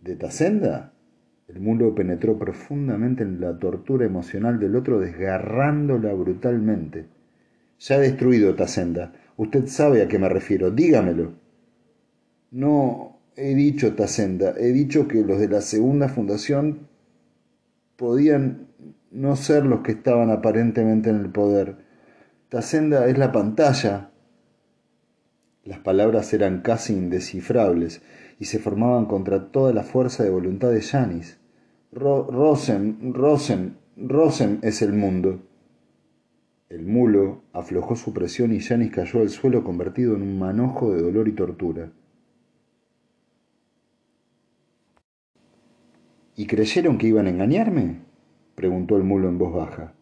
¿De 0.00 0.16
Tasenda? 0.16 0.94
El 1.52 1.60
mulo 1.60 1.94
penetró 1.96 2.38
profundamente 2.38 3.24
en 3.24 3.40
la 3.40 3.58
tortura 3.58 4.06
emocional 4.06 4.60
del 4.60 4.76
otro, 4.76 5.00
desgarrándola 5.00 6.12
brutalmente. 6.12 7.06
Ya 7.80 7.98
destruido 7.98 8.54
Tasenda. 8.54 9.12
Usted 9.36 9.66
sabe 9.66 10.02
a 10.02 10.08
qué 10.08 10.18
me 10.20 10.28
refiero. 10.28 10.70
Dígamelo. 10.70 11.32
No 12.52 13.18
he 13.34 13.56
dicho 13.56 13.94
Tasenda. 13.96 14.54
He 14.56 14.70
dicho 14.70 15.08
que 15.08 15.24
los 15.24 15.40
de 15.40 15.48
la 15.48 15.60
segunda 15.60 16.08
fundación 16.08 16.86
podían 17.96 18.68
no 19.10 19.34
ser 19.34 19.66
los 19.66 19.80
que 19.80 19.92
estaban 19.92 20.30
aparentemente 20.30 21.10
en 21.10 21.16
el 21.16 21.30
poder. 21.30 21.78
Tasenda 22.48 23.08
es 23.08 23.18
la 23.18 23.32
pantalla. 23.32 24.10
Las 25.64 25.80
palabras 25.80 26.32
eran 26.32 26.60
casi 26.60 26.92
indescifrables 26.92 28.02
y 28.38 28.44
se 28.44 28.60
formaban 28.60 29.06
contra 29.06 29.50
toda 29.50 29.72
la 29.72 29.82
fuerza 29.82 30.22
de 30.22 30.30
voluntad 30.30 30.70
de 30.70 30.80
Janis. 30.80 31.39
Rosen, 31.92 33.12
Rosen, 33.14 33.76
Rosen 33.96 34.60
es 34.62 34.80
el 34.80 34.92
mundo. 34.92 35.40
El 36.68 36.86
mulo 36.86 37.42
aflojó 37.52 37.96
su 37.96 38.12
presión 38.12 38.52
y 38.52 38.60
Janis 38.60 38.92
cayó 38.92 39.20
al 39.22 39.28
suelo 39.28 39.64
convertido 39.64 40.14
en 40.14 40.22
un 40.22 40.38
manojo 40.38 40.92
de 40.92 41.02
dolor 41.02 41.26
y 41.26 41.32
tortura. 41.32 41.90
¿Y 46.36 46.46
creyeron 46.46 46.96
que 46.96 47.08
iban 47.08 47.26
a 47.26 47.30
engañarme? 47.30 48.02
preguntó 48.54 48.96
el 48.96 49.02
mulo 49.02 49.28
en 49.28 49.38
voz 49.38 49.52
baja. 49.52 49.94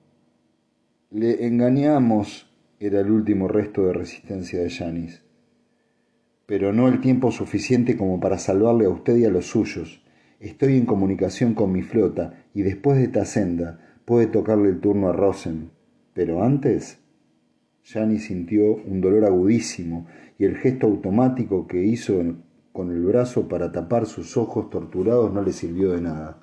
Le 1.11 1.47
engañamos, 1.47 2.53
era 2.81 3.01
el 3.01 3.11
último 3.11 3.49
resto 3.49 3.87
de 3.87 3.95
resistencia 3.95 4.61
de 4.61 4.69
Janis. 4.69 5.23
Pero 6.45 6.75
no 6.75 6.87
el 6.89 7.01
tiempo 7.01 7.33
suficiente 7.33 7.97
como 7.97 8.21
para 8.21 8.39
salvarle 8.39 8.85
a 8.85 8.91
usted 8.91 9.17
y 9.17 9.25
a 9.25 9.31
los 9.31 9.47
suyos. 9.47 10.03
Estoy 10.41 10.77
en 10.77 10.87
comunicación 10.87 11.55
con 11.55 11.73
mi 11.73 11.83
flota 11.83 12.45
y 12.55 12.63
después 12.63 12.97
de 12.97 13.05
esta 13.05 13.25
senda 13.25 13.81
puede 14.05 14.29
tocarle 14.29 14.69
el 14.69 14.79
turno 14.79 15.09
a 15.09 15.13
Rosen. 15.13 15.71
Pero 16.15 16.45
antes... 16.45 17.01
Yanni 17.83 18.19
sintió 18.19 18.77
un 18.77 19.01
dolor 19.01 19.25
agudísimo 19.25 20.07
y 20.39 20.45
el 20.45 20.57
gesto 20.57 20.87
automático 20.87 21.67
que 21.67 21.83
hizo 21.83 22.23
con 22.71 22.93
el 22.93 23.03
brazo 23.03 23.49
para 23.49 23.73
tapar 23.73 24.05
sus 24.05 24.37
ojos 24.37 24.69
torturados 24.69 25.33
no 25.33 25.43
le 25.43 25.53
sirvió 25.53 25.93
de 25.93 26.03
nada. 26.03 26.39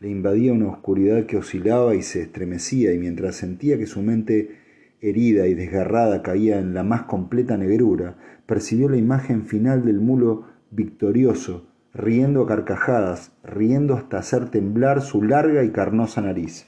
Le 0.00 0.08
invadía 0.08 0.52
una 0.52 0.68
oscuridad 0.68 1.26
que 1.26 1.36
oscilaba 1.36 1.94
y 1.94 2.02
se 2.02 2.22
estremecía 2.22 2.92
y 2.92 2.98
mientras 2.98 3.36
sentía 3.36 3.76
que 3.76 3.86
su 3.86 4.00
mente 4.00 4.56
herida 5.00 5.46
y 5.46 5.54
desgarrada 5.54 6.22
caía 6.22 6.58
en 6.58 6.72
la 6.72 6.84
más 6.84 7.02
completa 7.02 7.56
negrura, 7.56 8.16
percibió 8.46 8.88
la 8.88 8.96
imagen 8.96 9.44
final 9.44 9.84
del 9.84 10.00
mulo 10.00 10.46
victorioso 10.70 11.67
riendo 11.94 12.42
a 12.42 12.46
carcajadas, 12.46 13.32
riendo 13.42 13.94
hasta 13.94 14.18
hacer 14.18 14.50
temblar 14.50 15.00
su 15.02 15.22
larga 15.22 15.64
y 15.64 15.70
carnosa 15.70 16.20
nariz. 16.20 16.66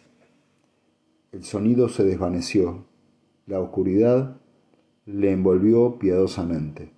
El 1.32 1.44
sonido 1.44 1.88
se 1.88 2.04
desvaneció, 2.04 2.86
la 3.46 3.60
oscuridad 3.60 4.40
le 5.06 5.32
envolvió 5.32 5.98
piadosamente. 5.98 6.92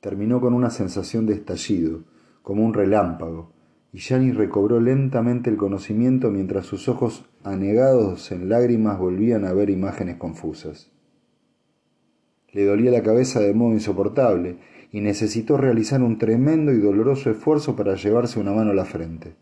Terminó 0.00 0.40
con 0.40 0.54
una 0.54 0.70
sensación 0.70 1.26
de 1.26 1.34
estallido, 1.34 2.04
como 2.42 2.64
un 2.64 2.74
relámpago, 2.74 3.52
y 3.92 3.98
Yanni 3.98 4.32
recobró 4.32 4.80
lentamente 4.80 5.50
el 5.50 5.56
conocimiento 5.56 6.30
mientras 6.30 6.66
sus 6.66 6.88
ojos 6.88 7.24
anegados 7.42 8.30
en 8.32 8.48
lágrimas 8.48 8.98
volvían 8.98 9.44
a 9.44 9.52
ver 9.52 9.70
imágenes 9.70 10.16
confusas. 10.16 10.92
Le 12.52 12.64
dolía 12.64 12.90
la 12.90 13.02
cabeza 13.02 13.40
de 13.40 13.54
modo 13.54 13.72
insoportable, 13.72 14.58
y 14.90 15.00
necesitó 15.00 15.56
realizar 15.56 16.02
un 16.02 16.18
tremendo 16.18 16.72
y 16.72 16.78
doloroso 16.78 17.30
esfuerzo 17.30 17.76
para 17.76 17.94
llevarse 17.94 18.40
una 18.40 18.52
mano 18.52 18.70
a 18.70 18.74
la 18.74 18.84
frente. 18.84 19.34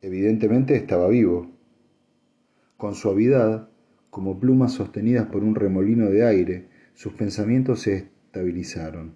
Evidentemente 0.00 0.74
estaba 0.74 1.08
vivo. 1.08 1.52
Con 2.76 2.94
suavidad, 2.94 3.68
como 4.10 4.40
plumas 4.40 4.72
sostenidas 4.72 5.26
por 5.28 5.44
un 5.44 5.54
remolino 5.54 6.10
de 6.10 6.26
aire, 6.26 6.68
sus 6.94 7.12
pensamientos 7.12 7.82
se 7.82 7.96
estabilizaron. 7.96 9.14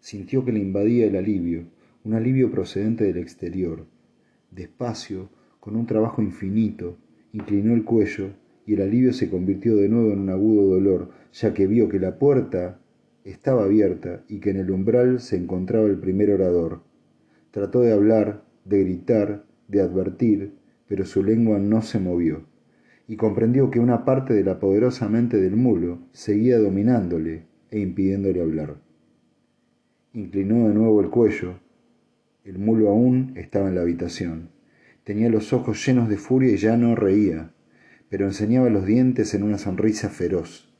Sintió 0.00 0.44
que 0.44 0.52
le 0.52 0.60
invadía 0.60 1.06
el 1.06 1.16
alivio, 1.16 1.64
un 2.04 2.14
alivio 2.14 2.50
procedente 2.50 3.04
del 3.04 3.16
exterior. 3.16 3.86
Despacio, 4.50 5.30
con 5.60 5.76
un 5.76 5.86
trabajo 5.86 6.20
infinito, 6.20 6.98
inclinó 7.32 7.72
el 7.72 7.84
cuello 7.84 8.34
y 8.66 8.74
el 8.74 8.82
alivio 8.82 9.12
se 9.12 9.30
convirtió 9.30 9.76
de 9.76 9.88
nuevo 9.88 10.12
en 10.12 10.20
un 10.20 10.30
agudo 10.30 10.74
dolor, 10.74 11.10
ya 11.32 11.54
que 11.54 11.66
vio 11.66 11.88
que 11.88 11.98
la 11.98 12.18
puerta 12.18 12.81
estaba 13.24 13.64
abierta 13.64 14.24
y 14.28 14.40
que 14.40 14.50
en 14.50 14.56
el 14.56 14.70
umbral 14.70 15.20
se 15.20 15.36
encontraba 15.36 15.86
el 15.86 15.98
primer 15.98 16.30
orador. 16.30 16.82
Trató 17.50 17.80
de 17.80 17.92
hablar, 17.92 18.44
de 18.64 18.80
gritar, 18.84 19.44
de 19.68 19.80
advertir, 19.80 20.54
pero 20.88 21.04
su 21.04 21.22
lengua 21.22 21.58
no 21.58 21.82
se 21.82 21.98
movió, 21.98 22.44
y 23.08 23.16
comprendió 23.16 23.70
que 23.70 23.80
una 23.80 24.04
parte 24.04 24.34
de 24.34 24.44
la 24.44 24.58
poderosa 24.58 25.08
mente 25.08 25.40
del 25.40 25.56
mulo 25.56 26.00
seguía 26.12 26.58
dominándole 26.58 27.44
e 27.70 27.80
impidiéndole 27.80 28.40
hablar. 28.40 28.76
Inclinó 30.12 30.68
de 30.68 30.74
nuevo 30.74 31.00
el 31.00 31.10
cuello. 31.10 31.60
El 32.44 32.58
mulo 32.58 32.90
aún 32.90 33.32
estaba 33.36 33.68
en 33.68 33.76
la 33.76 33.82
habitación. 33.82 34.50
Tenía 35.04 35.30
los 35.30 35.52
ojos 35.52 35.84
llenos 35.86 36.08
de 36.08 36.16
furia 36.16 36.52
y 36.52 36.56
ya 36.56 36.76
no 36.76 36.94
reía, 36.94 37.52
pero 38.08 38.26
enseñaba 38.26 38.68
los 38.68 38.84
dientes 38.84 39.32
en 39.34 39.42
una 39.42 39.58
sonrisa 39.58 40.10
feroz. 40.10 40.71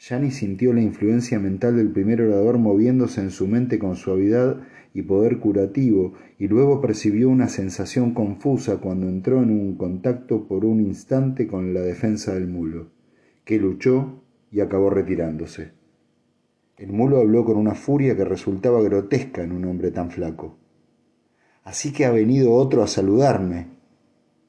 Yani 0.00 0.30
sintió 0.30 0.72
la 0.72 0.80
influencia 0.80 1.38
mental 1.38 1.76
del 1.76 1.90
primer 1.90 2.22
orador 2.22 2.56
moviéndose 2.56 3.20
en 3.20 3.30
su 3.30 3.46
mente 3.46 3.78
con 3.78 3.96
suavidad 3.96 4.62
y 4.94 5.02
poder 5.02 5.38
curativo, 5.38 6.14
y 6.38 6.48
luego 6.48 6.80
percibió 6.80 7.28
una 7.28 7.48
sensación 7.48 8.14
confusa 8.14 8.78
cuando 8.78 9.10
entró 9.10 9.42
en 9.42 9.50
un 9.50 9.76
contacto 9.76 10.48
por 10.48 10.64
un 10.64 10.80
instante 10.80 11.46
con 11.46 11.74
la 11.74 11.82
defensa 11.82 12.32
del 12.32 12.48
mulo, 12.48 12.88
que 13.44 13.58
luchó 13.58 14.22
y 14.50 14.60
acabó 14.60 14.88
retirándose. 14.88 15.72
El 16.78 16.92
mulo 16.92 17.18
habló 17.18 17.44
con 17.44 17.58
una 17.58 17.74
furia 17.74 18.16
que 18.16 18.24
resultaba 18.24 18.80
grotesca 18.80 19.42
en 19.42 19.52
un 19.52 19.66
hombre 19.66 19.90
tan 19.90 20.10
flaco. 20.10 20.56
Así 21.62 21.92
que 21.92 22.06
ha 22.06 22.10
venido 22.10 22.54
otro 22.54 22.82
a 22.82 22.86
saludarme. 22.86 23.66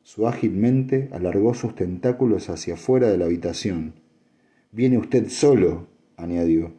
Su 0.01 0.29
ágil 0.29 0.53
mente 0.53 1.09
alargó 1.11 1.53
sus 1.53 1.75
tentáculos 1.75 2.49
hacia 2.49 2.75
afuera 2.75 3.09
de 3.09 3.17
la 3.17 3.25
habitación 3.25 4.00
Viene 4.73 4.97
usted 4.97 5.27
solo, 5.27 5.87
añadió. 6.15 6.73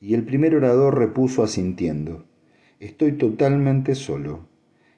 Y 0.00 0.14
el 0.14 0.24
primer 0.24 0.54
orador 0.54 0.96
repuso 0.96 1.42
asintiendo. 1.42 2.24
Estoy 2.78 3.12
totalmente 3.12 3.96
solo. 3.96 4.46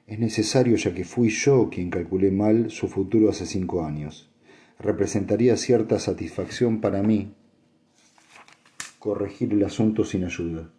Es 0.05 0.19
necesario 0.19 0.75
ya 0.75 0.93
que 0.93 1.05
fui 1.05 1.29
yo 1.29 1.69
quien 1.71 1.89
calculé 1.89 2.29
mal 2.29 2.69
su 2.69 2.87
futuro 2.87 3.31
hace 3.31 3.47
cinco 3.47 3.83
años. 3.83 4.29
Representaría 4.77 5.57
cierta 5.57 5.97
satisfacción 5.97 6.81
para 6.81 7.01
mí 7.01 7.33
corregir 8.99 9.51
el 9.53 9.63
asunto 9.63 10.03
sin 10.03 10.23
ayuda. 10.23 10.69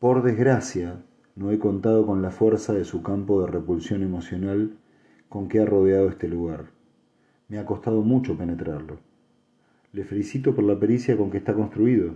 Por 0.00 0.24
desgracia, 0.24 1.04
no 1.36 1.52
he 1.52 1.60
contado 1.60 2.04
con 2.04 2.20
la 2.20 2.32
fuerza 2.32 2.72
de 2.72 2.84
su 2.84 3.04
campo 3.04 3.40
de 3.42 3.46
repulsión 3.46 4.02
emocional 4.02 4.76
con 5.28 5.48
que 5.48 5.60
ha 5.60 5.64
rodeado 5.64 6.08
este 6.08 6.26
lugar. 6.26 6.72
Me 7.46 7.60
ha 7.60 7.64
costado 7.64 8.02
mucho 8.02 8.36
penetrarlo. 8.36 9.09
Le 9.92 10.04
felicito 10.04 10.54
por 10.54 10.62
la 10.62 10.78
pericia 10.78 11.16
con 11.16 11.30
que 11.30 11.38
está 11.38 11.52
construido. 11.52 12.14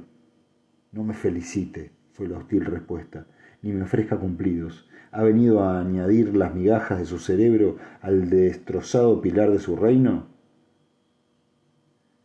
No 0.93 1.03
me 1.03 1.13
felicite, 1.13 1.91
fue 2.13 2.29
la 2.29 2.39
hostil 2.39 2.65
respuesta, 2.65 3.27
ni 3.63 3.73
me 3.73 3.83
ofrezca 3.83 4.17
cumplidos. 4.17 4.89
¿Ha 5.11 5.25
venido 5.25 5.61
a 5.61 5.81
añadir 5.81 6.37
las 6.37 6.55
migajas 6.55 7.01
de 7.01 7.05
su 7.05 7.19
cerebro 7.19 7.79
al 8.01 8.31
destrozado 8.31 9.21
pilar 9.21 9.51
de 9.51 9.59
su 9.59 9.75
reino? 9.75 10.27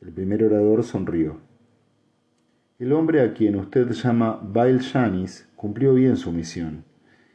El 0.01 0.11
primer 0.11 0.43
orador 0.43 0.83
sonrió. 0.83 1.37
El 2.77 2.93
hombre 2.93 3.21
a 3.21 3.33
quien 3.33 3.55
usted 3.55 3.89
llama 3.91 4.39
Bail 4.41 4.81
Janis 4.81 5.49
cumplió 5.55 5.95
bien 5.95 6.15
su 6.15 6.31
misión, 6.31 6.85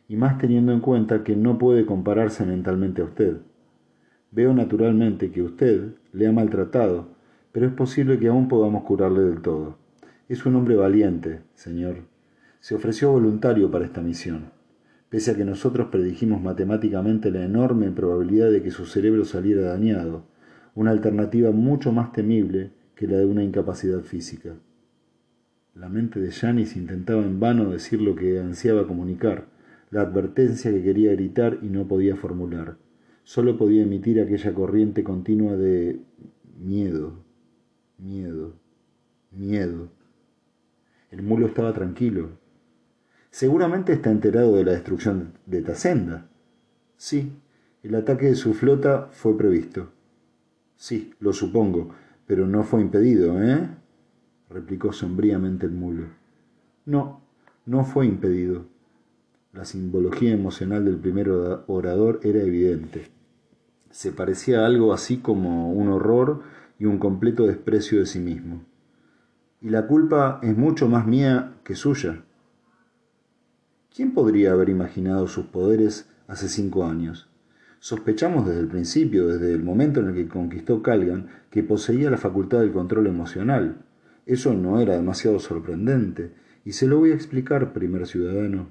y 0.08 0.16
más 0.16 0.38
teniendo 0.38 0.72
en 0.72 0.80
cuenta 0.80 1.24
que 1.24 1.34
no 1.34 1.58
puede 1.58 1.84
compararse 1.84 2.46
mentalmente 2.46 3.02
a 3.02 3.06
usted. 3.06 3.38
Veo 4.30 4.54
naturalmente 4.54 5.30
que 5.32 5.42
usted 5.42 5.94
le 6.12 6.26
ha 6.28 6.32
maltratado, 6.32 7.13
pero 7.54 7.68
es 7.68 7.72
posible 7.72 8.18
que 8.18 8.26
aún 8.26 8.48
podamos 8.48 8.82
curarle 8.82 9.20
del 9.20 9.40
todo. 9.40 9.78
Es 10.28 10.44
un 10.44 10.56
hombre 10.56 10.74
valiente, 10.74 11.38
señor. 11.54 11.98
Se 12.58 12.74
ofreció 12.74 13.12
voluntario 13.12 13.70
para 13.70 13.84
esta 13.84 14.00
misión, 14.00 14.46
pese 15.08 15.30
a 15.30 15.36
que 15.36 15.44
nosotros 15.44 15.86
predijimos 15.86 16.42
matemáticamente 16.42 17.30
la 17.30 17.44
enorme 17.44 17.92
probabilidad 17.92 18.50
de 18.50 18.60
que 18.60 18.72
su 18.72 18.86
cerebro 18.86 19.24
saliera 19.24 19.68
dañado, 19.68 20.24
una 20.74 20.90
alternativa 20.90 21.52
mucho 21.52 21.92
más 21.92 22.10
temible 22.10 22.72
que 22.96 23.06
la 23.06 23.18
de 23.18 23.26
una 23.26 23.44
incapacidad 23.44 24.00
física. 24.00 24.56
La 25.76 25.88
mente 25.88 26.18
de 26.18 26.32
Janis 26.32 26.74
intentaba 26.74 27.22
en 27.22 27.38
vano 27.38 27.70
decir 27.70 28.02
lo 28.02 28.16
que 28.16 28.40
ansiaba 28.40 28.88
comunicar, 28.88 29.46
la 29.92 30.00
advertencia 30.00 30.72
que 30.72 30.82
quería 30.82 31.12
gritar 31.12 31.60
y 31.62 31.68
no 31.68 31.86
podía 31.86 32.16
formular. 32.16 32.78
Solo 33.22 33.56
podía 33.56 33.84
emitir 33.84 34.20
aquella 34.20 34.52
corriente 34.52 35.04
continua 35.04 35.56
de 35.56 36.00
miedo, 36.58 37.23
miedo, 38.04 38.52
miedo. 39.30 39.88
El 41.10 41.22
mulo 41.22 41.46
estaba 41.46 41.72
tranquilo. 41.72 42.30
Seguramente 43.30 43.92
está 43.94 44.10
enterado 44.10 44.56
de 44.56 44.64
la 44.64 44.72
destrucción 44.72 45.32
de 45.46 45.62
Tasenda. 45.62 46.28
Sí, 46.96 47.32
el 47.82 47.94
ataque 47.94 48.26
de 48.26 48.34
su 48.34 48.54
flota 48.54 49.08
fue 49.10 49.36
previsto. 49.36 49.90
Sí, 50.76 51.14
lo 51.18 51.32
supongo, 51.32 51.90
pero 52.26 52.46
no 52.46 52.62
fue 52.62 52.82
impedido, 52.82 53.42
¿eh? 53.42 53.68
replicó 54.50 54.92
sombríamente 54.92 55.66
el 55.66 55.72
mulo. 55.72 56.04
No, 56.84 57.22
no 57.64 57.84
fue 57.84 58.06
impedido. 58.06 58.66
La 59.52 59.64
simbología 59.64 60.32
emocional 60.32 60.84
del 60.84 60.98
primer 60.98 61.30
orador 61.30 62.20
era 62.22 62.40
evidente. 62.40 63.08
Se 63.90 64.12
parecía 64.12 64.66
algo 64.66 64.92
así 64.92 65.18
como 65.18 65.72
un 65.72 65.88
horror 65.88 66.42
y 66.84 66.86
un 66.86 66.98
completo 66.98 67.46
desprecio 67.46 67.98
de 67.98 68.04
sí 68.04 68.18
mismo. 68.18 68.62
Y 69.62 69.70
la 69.70 69.86
culpa 69.86 70.38
es 70.42 70.54
mucho 70.54 70.86
más 70.86 71.06
mía 71.06 71.54
que 71.64 71.74
suya. 71.74 72.22
¿Quién 73.94 74.12
podría 74.12 74.52
haber 74.52 74.68
imaginado 74.68 75.26
sus 75.26 75.46
poderes 75.46 76.10
hace 76.28 76.46
cinco 76.46 76.84
años? 76.84 77.30
Sospechamos 77.78 78.46
desde 78.46 78.60
el 78.60 78.68
principio, 78.68 79.28
desde 79.28 79.54
el 79.54 79.62
momento 79.62 80.00
en 80.00 80.08
el 80.08 80.14
que 80.14 80.28
conquistó 80.28 80.82
Calgan, 80.82 81.28
que 81.48 81.62
poseía 81.62 82.10
la 82.10 82.18
facultad 82.18 82.60
del 82.60 82.72
control 82.72 83.06
emocional, 83.06 83.78
eso 84.26 84.52
no 84.52 84.78
era 84.78 84.94
demasiado 84.94 85.38
sorprendente, 85.38 86.34
y 86.66 86.72
se 86.72 86.86
lo 86.86 86.98
voy 86.98 87.12
a 87.12 87.14
explicar, 87.14 87.72
primer 87.72 88.06
ciudadano. 88.06 88.68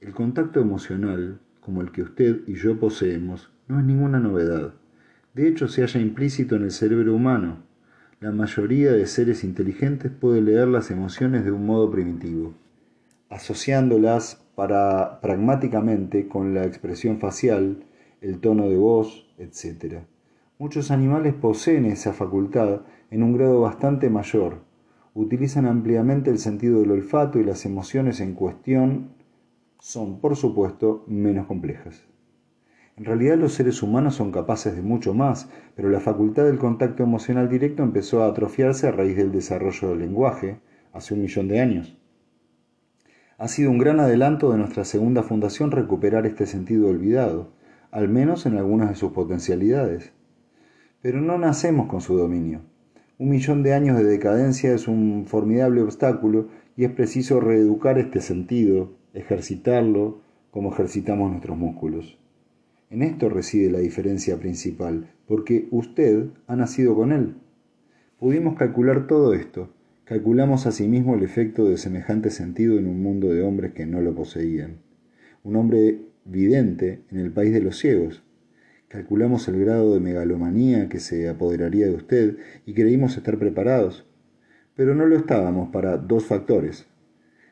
El 0.00 0.12
contacto 0.12 0.60
emocional, 0.60 1.40
como 1.60 1.82
el 1.82 1.90
que 1.90 2.02
usted 2.02 2.42
y 2.46 2.54
yo 2.54 2.78
poseemos, 2.78 3.50
no 3.66 3.80
es 3.80 3.84
ninguna 3.84 4.20
novedad. 4.20 4.74
De 5.34 5.46
hecho, 5.46 5.68
se 5.68 5.82
halla 5.82 6.00
implícito 6.00 6.56
en 6.56 6.62
el 6.62 6.70
cerebro 6.70 7.14
humano. 7.14 7.58
La 8.20 8.32
mayoría 8.32 8.92
de 8.92 9.06
seres 9.06 9.44
inteligentes 9.44 10.10
puede 10.10 10.40
leer 10.40 10.68
las 10.68 10.90
emociones 10.90 11.44
de 11.44 11.52
un 11.52 11.66
modo 11.66 11.90
primitivo, 11.90 12.54
asociándolas 13.28 14.44
para, 14.54 15.20
pragmáticamente 15.20 16.26
con 16.26 16.54
la 16.54 16.64
expresión 16.64 17.20
facial, 17.20 17.84
el 18.20 18.40
tono 18.40 18.68
de 18.68 18.76
voz, 18.76 19.28
etc. 19.38 20.02
Muchos 20.58 20.90
animales 20.90 21.34
poseen 21.34 21.84
esa 21.84 22.12
facultad 22.12 22.80
en 23.10 23.22
un 23.22 23.36
grado 23.36 23.60
bastante 23.60 24.10
mayor. 24.10 24.62
Utilizan 25.14 25.66
ampliamente 25.66 26.30
el 26.30 26.38
sentido 26.38 26.80
del 26.80 26.90
olfato 26.90 27.38
y 27.38 27.44
las 27.44 27.64
emociones 27.64 28.20
en 28.20 28.34
cuestión 28.34 29.10
son, 29.78 30.20
por 30.20 30.34
supuesto, 30.34 31.04
menos 31.06 31.46
complejas. 31.46 32.04
En 32.98 33.04
realidad 33.04 33.38
los 33.38 33.52
seres 33.52 33.80
humanos 33.84 34.16
son 34.16 34.32
capaces 34.32 34.74
de 34.74 34.82
mucho 34.82 35.14
más, 35.14 35.48
pero 35.76 35.88
la 35.88 36.00
facultad 36.00 36.46
del 36.46 36.58
contacto 36.58 37.04
emocional 37.04 37.48
directo 37.48 37.84
empezó 37.84 38.24
a 38.24 38.26
atrofiarse 38.26 38.88
a 38.88 38.90
raíz 38.90 39.16
del 39.16 39.30
desarrollo 39.30 39.90
del 39.90 40.00
lenguaje, 40.00 40.58
hace 40.92 41.14
un 41.14 41.20
millón 41.20 41.46
de 41.46 41.60
años. 41.60 41.96
Ha 43.38 43.46
sido 43.46 43.70
un 43.70 43.78
gran 43.78 44.00
adelanto 44.00 44.50
de 44.50 44.58
nuestra 44.58 44.84
segunda 44.84 45.22
fundación 45.22 45.70
recuperar 45.70 46.26
este 46.26 46.44
sentido 46.44 46.88
olvidado, 46.88 47.52
al 47.92 48.08
menos 48.08 48.46
en 48.46 48.56
algunas 48.56 48.88
de 48.88 48.96
sus 48.96 49.12
potencialidades. 49.12 50.12
Pero 51.00 51.20
no 51.20 51.38
nacemos 51.38 51.86
con 51.86 52.00
su 52.00 52.16
dominio. 52.16 52.62
Un 53.16 53.28
millón 53.28 53.62
de 53.62 53.74
años 53.74 53.96
de 53.96 54.02
decadencia 54.02 54.74
es 54.74 54.88
un 54.88 55.24
formidable 55.28 55.82
obstáculo 55.82 56.48
y 56.76 56.84
es 56.84 56.90
preciso 56.90 57.38
reeducar 57.38 57.96
este 57.96 58.20
sentido, 58.20 58.90
ejercitarlo 59.14 60.20
como 60.50 60.72
ejercitamos 60.72 61.30
nuestros 61.30 61.56
músculos. 61.56 62.18
En 62.90 63.02
esto 63.02 63.28
reside 63.28 63.70
la 63.70 63.78
diferencia 63.78 64.38
principal, 64.38 65.10
porque 65.26 65.68
usted 65.70 66.28
ha 66.46 66.56
nacido 66.56 66.94
con 66.94 67.12
él. 67.12 67.34
Pudimos 68.18 68.56
calcular 68.56 69.06
todo 69.06 69.34
esto, 69.34 69.70
calculamos 70.04 70.66
asimismo 70.66 71.14
el 71.14 71.22
efecto 71.22 71.68
de 71.68 71.76
semejante 71.76 72.30
sentido 72.30 72.78
en 72.78 72.86
un 72.86 73.02
mundo 73.02 73.28
de 73.28 73.42
hombres 73.42 73.72
que 73.72 73.86
no 73.86 74.00
lo 74.00 74.14
poseían. 74.14 74.78
Un 75.44 75.56
hombre 75.56 76.00
vidente 76.24 77.02
en 77.10 77.18
el 77.18 77.30
país 77.30 77.52
de 77.52 77.60
los 77.60 77.78
ciegos, 77.78 78.22
Calculamos 78.88 79.46
el 79.48 79.60
grado 79.60 79.92
de 79.92 80.00
megalomanía 80.00 80.88
que 80.88 80.98
se 80.98 81.28
apoderaría 81.28 81.86
de 81.88 81.94
usted 81.94 82.38
y 82.64 82.72
creímos 82.72 83.18
estar 83.18 83.38
preparados. 83.38 84.06
Pero 84.74 84.94
no 84.94 85.04
lo 85.04 85.14
estábamos 85.14 85.68
para 85.68 85.98
dos 85.98 86.24
factores. 86.24 86.86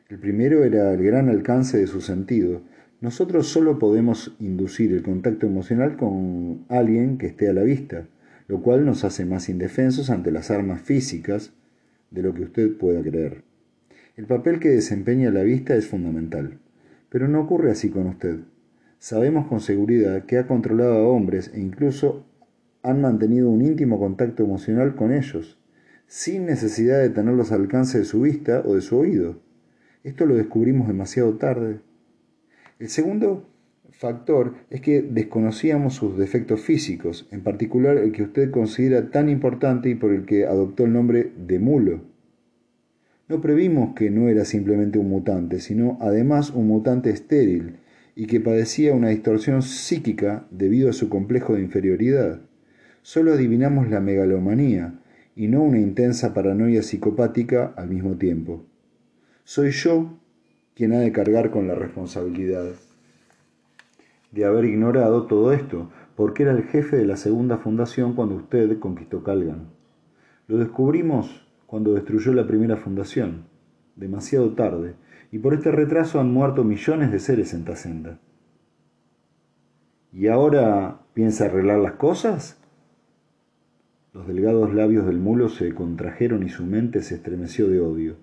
El 0.09 0.17
primero 0.17 0.63
era 0.63 0.91
el 0.91 1.03
gran 1.03 1.29
alcance 1.29 1.77
de 1.77 1.85
su 1.85 2.01
sentido. 2.01 2.63
Nosotros 2.99 3.47
solo 3.47 3.77
podemos 3.77 4.35
inducir 4.39 4.91
el 4.91 5.03
contacto 5.03 5.45
emocional 5.45 5.97
con 5.97 6.65
alguien 6.67 7.19
que 7.19 7.27
esté 7.27 7.47
a 7.47 7.53
la 7.53 7.61
vista, 7.61 8.07
lo 8.47 8.61
cual 8.61 8.85
nos 8.85 9.03
hace 9.03 9.25
más 9.25 9.49
indefensos 9.49 10.09
ante 10.09 10.31
las 10.31 10.49
armas 10.49 10.81
físicas 10.81 11.53
de 12.09 12.23
lo 12.23 12.33
que 12.33 12.43
usted 12.43 12.75
pueda 12.75 13.03
creer. 13.03 13.43
El 14.15 14.25
papel 14.25 14.59
que 14.59 14.69
desempeña 14.69 15.29
la 15.29 15.43
vista 15.43 15.75
es 15.75 15.85
fundamental, 15.85 16.57
pero 17.09 17.27
no 17.27 17.41
ocurre 17.41 17.69
así 17.69 17.89
con 17.89 18.07
usted. 18.07 18.39
Sabemos 18.97 19.45
con 19.45 19.59
seguridad 19.59 20.25
que 20.25 20.39
ha 20.39 20.47
controlado 20.47 20.95
a 20.95 21.07
hombres 21.07 21.51
e 21.53 21.59
incluso 21.59 22.25
han 22.81 23.01
mantenido 23.01 23.49
un 23.51 23.61
íntimo 23.61 23.99
contacto 23.99 24.43
emocional 24.43 24.95
con 24.95 25.13
ellos, 25.13 25.59
sin 26.07 26.47
necesidad 26.47 26.99
de 26.99 27.09
tenerlos 27.09 27.51
al 27.51 27.61
alcance 27.61 27.99
de 27.99 28.05
su 28.05 28.21
vista 28.21 28.63
o 28.65 28.73
de 28.73 28.81
su 28.81 28.97
oído. 28.97 29.39
Esto 30.03 30.25
lo 30.25 30.35
descubrimos 30.35 30.87
demasiado 30.87 31.35
tarde. 31.35 31.79
El 32.79 32.89
segundo 32.89 33.47
factor 33.91 34.53
es 34.69 34.81
que 34.81 35.01
desconocíamos 35.01 35.95
sus 35.95 36.17
defectos 36.17 36.61
físicos, 36.61 37.27
en 37.31 37.41
particular 37.41 37.97
el 37.97 38.11
que 38.11 38.23
usted 38.23 38.51
considera 38.51 39.09
tan 39.09 39.29
importante 39.29 39.89
y 39.89 39.95
por 39.95 40.13
el 40.13 40.25
que 40.25 40.45
adoptó 40.45 40.85
el 40.85 40.93
nombre 40.93 41.31
de 41.35 41.57
mulo. 41.57 42.01
No 43.27 43.41
previmos 43.41 43.95
que 43.95 44.11
no 44.11 44.29
era 44.29 44.45
simplemente 44.45 44.99
un 44.99 45.09
mutante, 45.09 45.59
sino 45.59 45.97
además 46.01 46.51
un 46.51 46.67
mutante 46.67 47.09
estéril, 47.09 47.77
y 48.15 48.25
que 48.25 48.39
padecía 48.39 48.93
una 48.93 49.09
distorsión 49.09 49.61
psíquica 49.61 50.47
debido 50.49 50.89
a 50.89 50.93
su 50.93 51.07
complejo 51.07 51.53
de 51.53 51.61
inferioridad. 51.61 52.41
Solo 53.03 53.33
adivinamos 53.33 53.89
la 53.89 53.99
megalomanía 53.99 54.99
y 55.35 55.47
no 55.47 55.61
una 55.61 55.79
intensa 55.79 56.33
paranoia 56.33 56.81
psicopática 56.81 57.73
al 57.75 57.89
mismo 57.89 58.17
tiempo. 58.17 58.65
Soy 59.43 59.69
yo 59.69 60.17
quien 60.77 60.93
ha 60.93 60.99
de 60.99 61.11
cargar 61.11 61.49
con 61.49 61.67
la 61.67 61.73
responsabilidad 61.73 62.67
de 64.31 64.45
haber 64.45 64.65
ignorado 64.65 65.25
todo 65.25 65.51
esto, 65.51 65.89
porque 66.15 66.43
era 66.43 66.51
el 66.51 66.65
jefe 66.65 66.97
de 66.97 67.05
la 67.07 67.17
segunda 67.17 67.57
fundación 67.57 68.13
cuando 68.13 68.35
usted 68.35 68.77
conquistó 68.77 69.23
Calgan. 69.23 69.69
Lo 70.45 70.59
descubrimos 70.59 71.47
cuando 71.65 71.95
destruyó 71.95 72.31
la 72.31 72.45
primera 72.45 72.77
fundación, 72.77 73.45
demasiado 73.95 74.53
tarde, 74.53 74.93
y 75.31 75.39
por 75.39 75.55
este 75.55 75.71
retraso 75.71 76.19
han 76.19 76.31
muerto 76.31 76.63
millones 76.63 77.11
de 77.11 77.19
seres 77.21 77.55
en 77.55 77.65
Tasenda. 77.65 78.19
¿Y 80.13 80.27
ahora 80.27 80.99
piensa 81.15 81.45
arreglar 81.45 81.79
las 81.79 81.93
cosas? 81.93 82.61
Los 84.13 84.27
delgados 84.27 84.75
labios 84.75 85.07
del 85.07 85.17
mulo 85.17 85.49
se 85.49 85.73
contrajeron 85.73 86.43
y 86.43 86.49
su 86.49 86.67
mente 86.67 87.01
se 87.01 87.15
estremeció 87.15 87.67
de 87.67 87.79
odio. 87.79 88.15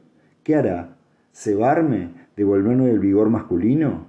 ¿Qué 0.44 0.54
hará? 0.54 0.96
¿Cebarme? 1.32 2.23
¿Devolverme 2.36 2.90
el 2.90 2.98
vigor 2.98 3.30
masculino? 3.30 4.06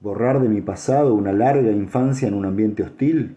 ¿Borrar 0.00 0.40
de 0.40 0.48
mi 0.48 0.62
pasado 0.62 1.14
una 1.14 1.32
larga 1.32 1.70
infancia 1.70 2.26
en 2.26 2.32
un 2.32 2.46
ambiente 2.46 2.82
hostil? 2.82 3.36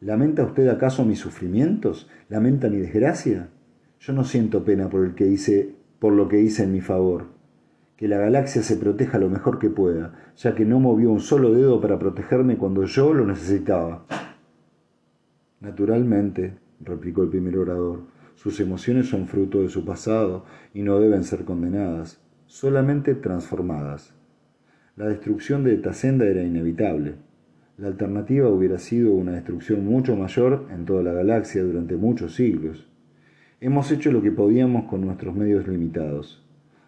¿Lamenta 0.00 0.44
usted 0.44 0.68
acaso 0.68 1.04
mis 1.04 1.18
sufrimientos? 1.18 2.08
¿Lamenta 2.30 2.70
mi 2.70 2.78
desgracia? 2.78 3.50
Yo 3.98 4.14
no 4.14 4.24
siento 4.24 4.64
pena 4.64 4.88
por 4.88 5.04
el 5.04 5.14
que 5.14 5.26
hice, 5.26 5.74
por 5.98 6.14
lo 6.14 6.26
que 6.26 6.40
hice 6.40 6.64
en 6.64 6.72
mi 6.72 6.80
favor. 6.80 7.26
Que 7.98 8.08
la 8.08 8.16
galaxia 8.16 8.62
se 8.62 8.78
proteja 8.78 9.18
lo 9.18 9.28
mejor 9.28 9.58
que 9.58 9.68
pueda, 9.68 10.32
ya 10.36 10.54
que 10.54 10.64
no 10.64 10.80
movió 10.80 11.10
un 11.10 11.20
solo 11.20 11.52
dedo 11.52 11.82
para 11.82 11.98
protegerme 11.98 12.56
cuando 12.56 12.84
yo 12.84 13.12
lo 13.12 13.26
necesitaba. 13.26 14.06
Naturalmente, 15.60 16.54
replicó 16.80 17.22
el 17.22 17.28
primer 17.28 17.58
orador, 17.58 18.04
sus 18.36 18.58
emociones 18.60 19.06
son 19.06 19.26
fruto 19.26 19.60
de 19.60 19.68
su 19.68 19.84
pasado 19.84 20.46
y 20.72 20.80
no 20.80 20.98
deben 20.98 21.24
ser 21.24 21.44
condenadas, 21.44 22.22
solamente 22.50 23.14
transformadas. 23.14 24.12
La 24.96 25.06
destrucción 25.06 25.62
de 25.62 25.76
Tasenda 25.76 26.26
era 26.26 26.42
inevitable. 26.42 27.14
La 27.78 27.86
alternativa 27.86 28.48
hubiera 28.48 28.78
sido 28.78 29.12
una 29.12 29.34
destrucción 29.34 29.86
mucho 29.86 30.16
mayor 30.16 30.66
en 30.72 30.84
toda 30.84 31.04
la 31.04 31.12
galaxia 31.12 31.62
durante 31.62 31.94
muchos 31.94 32.34
siglos. 32.34 32.88
Hemos 33.60 33.92
hecho 33.92 34.10
lo 34.10 34.20
que 34.20 34.32
podíamos 34.32 34.90
con 34.90 35.00
nuestros 35.02 35.32
medios 35.36 35.68
limitados. 35.68 36.44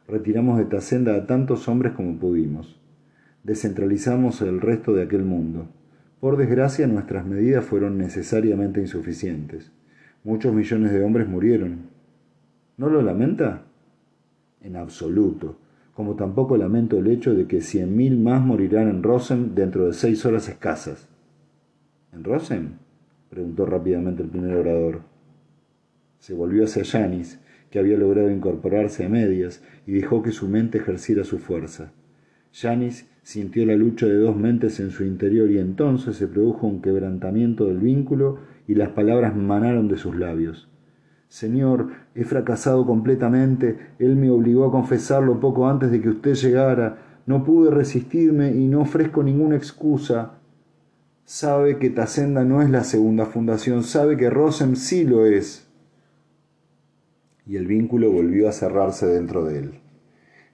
Retiramos 0.09 0.59
de 0.59 0.65
Tasenda 0.65 1.15
a 1.15 1.27
tantos 1.29 1.69
hombres 1.69 1.93
como 1.93 2.19
pudimos. 2.19 2.81
Descentralizamos 3.45 4.43
el 4.43 4.61
resto 4.61 4.93
de 4.95 5.05
aquel 5.05 5.23
mundo. 5.23 5.69
Por 6.19 6.39
desgracia, 6.39 6.89
nuestras 6.89 7.25
medidas 7.25 7.65
fueron 7.65 7.99
necesariamente 7.99 8.81
insuficientes. 8.81 9.71
Muchos 10.25 10.53
millones 10.53 10.91
de 10.91 11.05
hombres 11.05 11.29
murieron. 11.29 11.83
¿No 12.77 12.89
lo 12.89 13.01
lamenta? 13.01 13.63
En 14.63 14.77
absoluto, 14.77 15.57
como 15.95 16.15
tampoco 16.15 16.57
lamento 16.57 16.99
el 16.99 17.09
hecho 17.09 17.35
de 17.35 17.47
que 17.47 17.61
cien 17.61 17.97
mil 17.97 18.19
más 18.19 18.45
morirán 18.45 18.89
en 18.89 19.03
Rosen 19.03 19.55
dentro 19.55 19.87
de 19.87 19.93
seis 19.93 20.25
horas 20.25 20.49
escasas. 20.49 21.09
¿En 22.13 22.25
Rosen? 22.25 22.79
preguntó 23.29 23.67
rápidamente 23.67 24.23
el 24.23 24.29
primer 24.29 24.57
orador. 24.57 25.03
Se 26.19 26.35
volvió 26.35 26.65
hacia 26.65 26.85
Janis, 26.85 27.41
que 27.71 27.79
había 27.79 27.97
logrado 27.97 28.31
incorporarse 28.31 29.05
a 29.05 29.09
medias, 29.09 29.63
y 29.87 29.93
dejó 29.93 30.23
que 30.23 30.31
su 30.31 30.49
mente 30.49 30.79
ejerciera 30.79 31.25
su 31.25 31.39
fuerza. 31.39 31.93
Janis 32.53 33.09
sintió 33.23 33.65
la 33.65 33.75
lucha 33.75 34.07
de 34.07 34.19
dos 34.19 34.37
mentes 34.37 34.79
en 34.81 34.91
su 34.91 35.05
interior 35.05 35.51
y 35.51 35.59
entonces 35.59 36.17
se 36.17 36.29
produjo 36.29 36.67
un 36.67 36.83
quebrantamiento 36.83 37.67
del 37.67 37.79
vínculo 37.79 38.41
y 38.69 38.75
las 38.75 38.91
palabras 38.91 39.35
manaron 39.35 39.89
de 39.89 39.97
sus 39.97 40.15
labios. 40.15 40.69
Señor, 41.33 41.93
he 42.15 42.25
fracasado 42.25 42.85
completamente. 42.85 43.79
Él 43.99 44.17
me 44.17 44.29
obligó 44.29 44.67
a 44.67 44.71
confesarlo 44.71 45.41
poco 45.41 45.67
antes 45.67 45.91
de 45.91 46.03
que 46.03 46.11
usted 46.11 46.35
llegara. 46.35 46.99
No 47.25 47.43
pude 47.43 47.71
resistirme 47.71 48.51
y 48.51 48.69
no 48.69 48.83
ofrezco 48.83 49.23
ninguna 49.23 49.57
excusa. 49.57 50.33
Sabe 51.25 51.79
que 51.79 51.89
Tasenda 51.89 52.45
no 52.45 52.61
es 52.61 52.69
la 52.69 52.85
segunda 52.85 53.25
fundación, 53.25 53.83
sabe 53.83 54.19
que 54.19 54.29
Rosem 54.29 54.77
sí 54.77 55.05
lo 55.05 55.25
es. 55.25 55.67
Y 57.47 57.57
el 57.57 57.67
vínculo 57.67 58.13
volvió 58.13 58.47
a 58.47 58.53
cerrarse 58.53 59.07
dentro 59.07 59.47
de 59.47 59.59
él. 59.59 59.81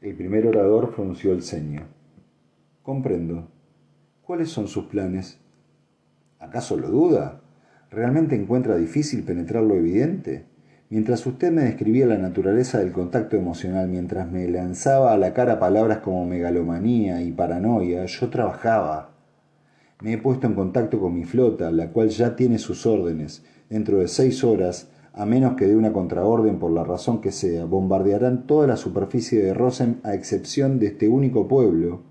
El 0.00 0.14
primer 0.14 0.46
orador 0.46 0.92
frunció 0.94 1.32
el 1.32 1.42
ceño. 1.42 1.88
Comprendo. 2.84 3.48
¿Cuáles 4.22 4.50
son 4.50 4.68
sus 4.68 4.84
planes? 4.84 5.40
¿Acaso 6.38 6.76
lo 6.76 6.88
duda? 6.88 7.40
¿Realmente 7.90 8.36
encuentra 8.36 8.76
difícil 8.76 9.24
penetrar 9.24 9.64
lo 9.64 9.74
evidente? 9.74 10.46
Mientras 10.90 11.26
usted 11.26 11.52
me 11.52 11.64
describía 11.64 12.06
la 12.06 12.16
naturaleza 12.16 12.78
del 12.78 12.92
contacto 12.92 13.36
emocional, 13.36 13.88
mientras 13.88 14.30
me 14.30 14.48
lanzaba 14.48 15.12
a 15.12 15.18
la 15.18 15.34
cara 15.34 15.58
palabras 15.58 15.98
como 15.98 16.24
megalomanía 16.24 17.20
y 17.20 17.32
paranoia, 17.32 18.06
yo 18.06 18.30
trabajaba. 18.30 19.10
Me 20.00 20.14
he 20.14 20.18
puesto 20.18 20.46
en 20.46 20.54
contacto 20.54 20.98
con 20.98 21.14
mi 21.14 21.24
flota, 21.24 21.70
la 21.70 21.90
cual 21.90 22.08
ya 22.08 22.36
tiene 22.36 22.58
sus 22.58 22.86
órdenes. 22.86 23.44
Dentro 23.68 23.98
de 23.98 24.08
seis 24.08 24.42
horas, 24.44 24.88
a 25.12 25.26
menos 25.26 25.56
que 25.56 25.66
dé 25.66 25.76
una 25.76 25.92
contraorden 25.92 26.58
por 26.58 26.70
la 26.70 26.84
razón 26.84 27.20
que 27.20 27.32
sea, 27.32 27.66
bombardearán 27.66 28.46
toda 28.46 28.66
la 28.66 28.76
superficie 28.76 29.42
de 29.42 29.52
Rosen 29.52 30.00
a 30.04 30.14
excepción 30.14 30.78
de 30.78 30.86
este 30.86 31.08
único 31.08 31.48
pueblo 31.48 32.02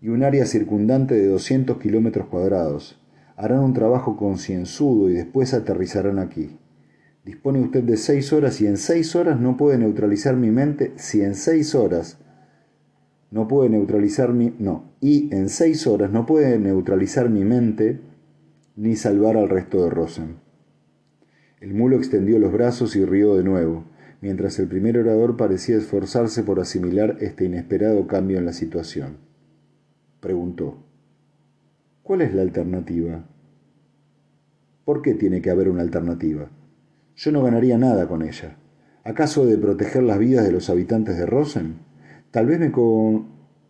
y 0.00 0.08
un 0.08 0.22
área 0.22 0.46
circundante 0.46 1.14
de 1.14 1.26
200 1.26 1.78
kilómetros 1.78 2.28
cuadrados 2.28 3.00
harán 3.36 3.60
un 3.60 3.72
trabajo 3.72 4.16
concienzudo 4.16 5.08
y 5.08 5.14
después 5.14 5.54
aterrizarán 5.54 6.18
aquí. 6.18 6.58
Dispone 7.24 7.60
usted 7.60 7.84
de 7.84 7.96
seis 7.96 8.32
horas 8.32 8.60
y 8.60 8.66
en 8.66 8.76
seis 8.76 9.14
horas 9.14 9.38
no 9.38 9.56
puede 9.56 9.78
neutralizar 9.78 10.36
mi 10.36 10.50
mente. 10.50 10.92
Si 10.96 11.22
en 11.22 11.34
seis 11.34 11.74
horas 11.74 12.18
no 13.30 13.48
puede 13.48 13.68
neutralizar 13.68 14.32
mi... 14.32 14.54
No, 14.58 14.92
y 15.00 15.34
en 15.34 15.48
seis 15.48 15.86
horas 15.86 16.10
no 16.10 16.26
puede 16.26 16.58
neutralizar 16.58 17.28
mi 17.28 17.44
mente 17.44 18.00
ni 18.76 18.96
salvar 18.96 19.36
al 19.36 19.48
resto 19.48 19.82
de 19.84 19.90
Rosen. 19.90 20.36
El 21.60 21.74
mulo 21.74 21.96
extendió 21.96 22.38
los 22.38 22.52
brazos 22.52 22.94
y 22.94 23.04
rió 23.04 23.36
de 23.36 23.42
nuevo, 23.42 23.84
mientras 24.20 24.58
el 24.58 24.68
primer 24.68 24.96
orador 24.96 25.36
parecía 25.36 25.76
esforzarse 25.76 26.44
por 26.44 26.60
asimilar 26.60 27.16
este 27.20 27.44
inesperado 27.44 28.06
cambio 28.06 28.38
en 28.38 28.46
la 28.46 28.52
situación. 28.52 29.18
Preguntó. 30.20 30.84
¿Cuál 32.02 32.22
es 32.22 32.32
la 32.32 32.42
alternativa? 32.42 33.26
¿Por 34.84 35.02
qué 35.02 35.14
tiene 35.14 35.42
que 35.42 35.50
haber 35.50 35.68
una 35.68 35.82
alternativa? 35.82 36.48
Yo 37.18 37.32
no 37.32 37.42
ganaría 37.42 37.76
nada 37.78 38.06
con 38.06 38.22
ella. 38.22 38.56
¿Acaso 39.02 39.44
de 39.44 39.58
proteger 39.58 40.04
las 40.04 40.20
vidas 40.20 40.44
de 40.44 40.52
los 40.52 40.70
habitantes 40.70 41.18
de 41.18 41.26
Rosen? 41.26 41.78
Tal 42.30 42.46
vez 42.46 42.60
me, 42.60 42.70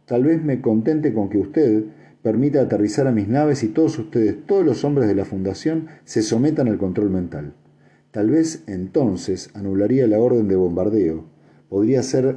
Tal 0.04 0.24
vez 0.24 0.42
me 0.42 0.60
contente 0.60 1.14
con 1.14 1.30
que 1.30 1.38
usted 1.38 1.84
permita 2.22 2.60
aterrizar 2.60 3.06
a 3.06 3.12
mis 3.12 3.26
naves 3.26 3.62
y 3.62 3.68
todos 3.68 3.98
ustedes, 3.98 4.44
todos 4.44 4.66
los 4.66 4.84
hombres 4.84 5.08
de 5.08 5.14
la 5.14 5.24
Fundación, 5.24 5.86
se 6.04 6.20
sometan 6.20 6.68
al 6.68 6.76
control 6.76 7.08
mental. 7.08 7.54
Tal 8.10 8.28
vez 8.28 8.64
entonces 8.66 9.48
anularía 9.54 10.06
la 10.06 10.18
orden 10.18 10.46
de 10.46 10.56
bombardeo. 10.56 11.24
Podría 11.70 12.02
ser 12.02 12.36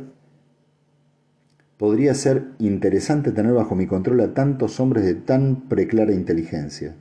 Podría 1.78 2.13
ser 2.13 2.43
interesante 2.60 3.32
tener 3.32 3.52
bajo 3.52 3.76
mi 3.76 3.86
control 3.86 4.21
a 4.21 4.34
tantos 4.34 4.80
hombres 4.80 5.04
de 5.04 5.15
tan 5.15 5.67
preclara 5.67 6.13
inteligencia. 6.13 6.95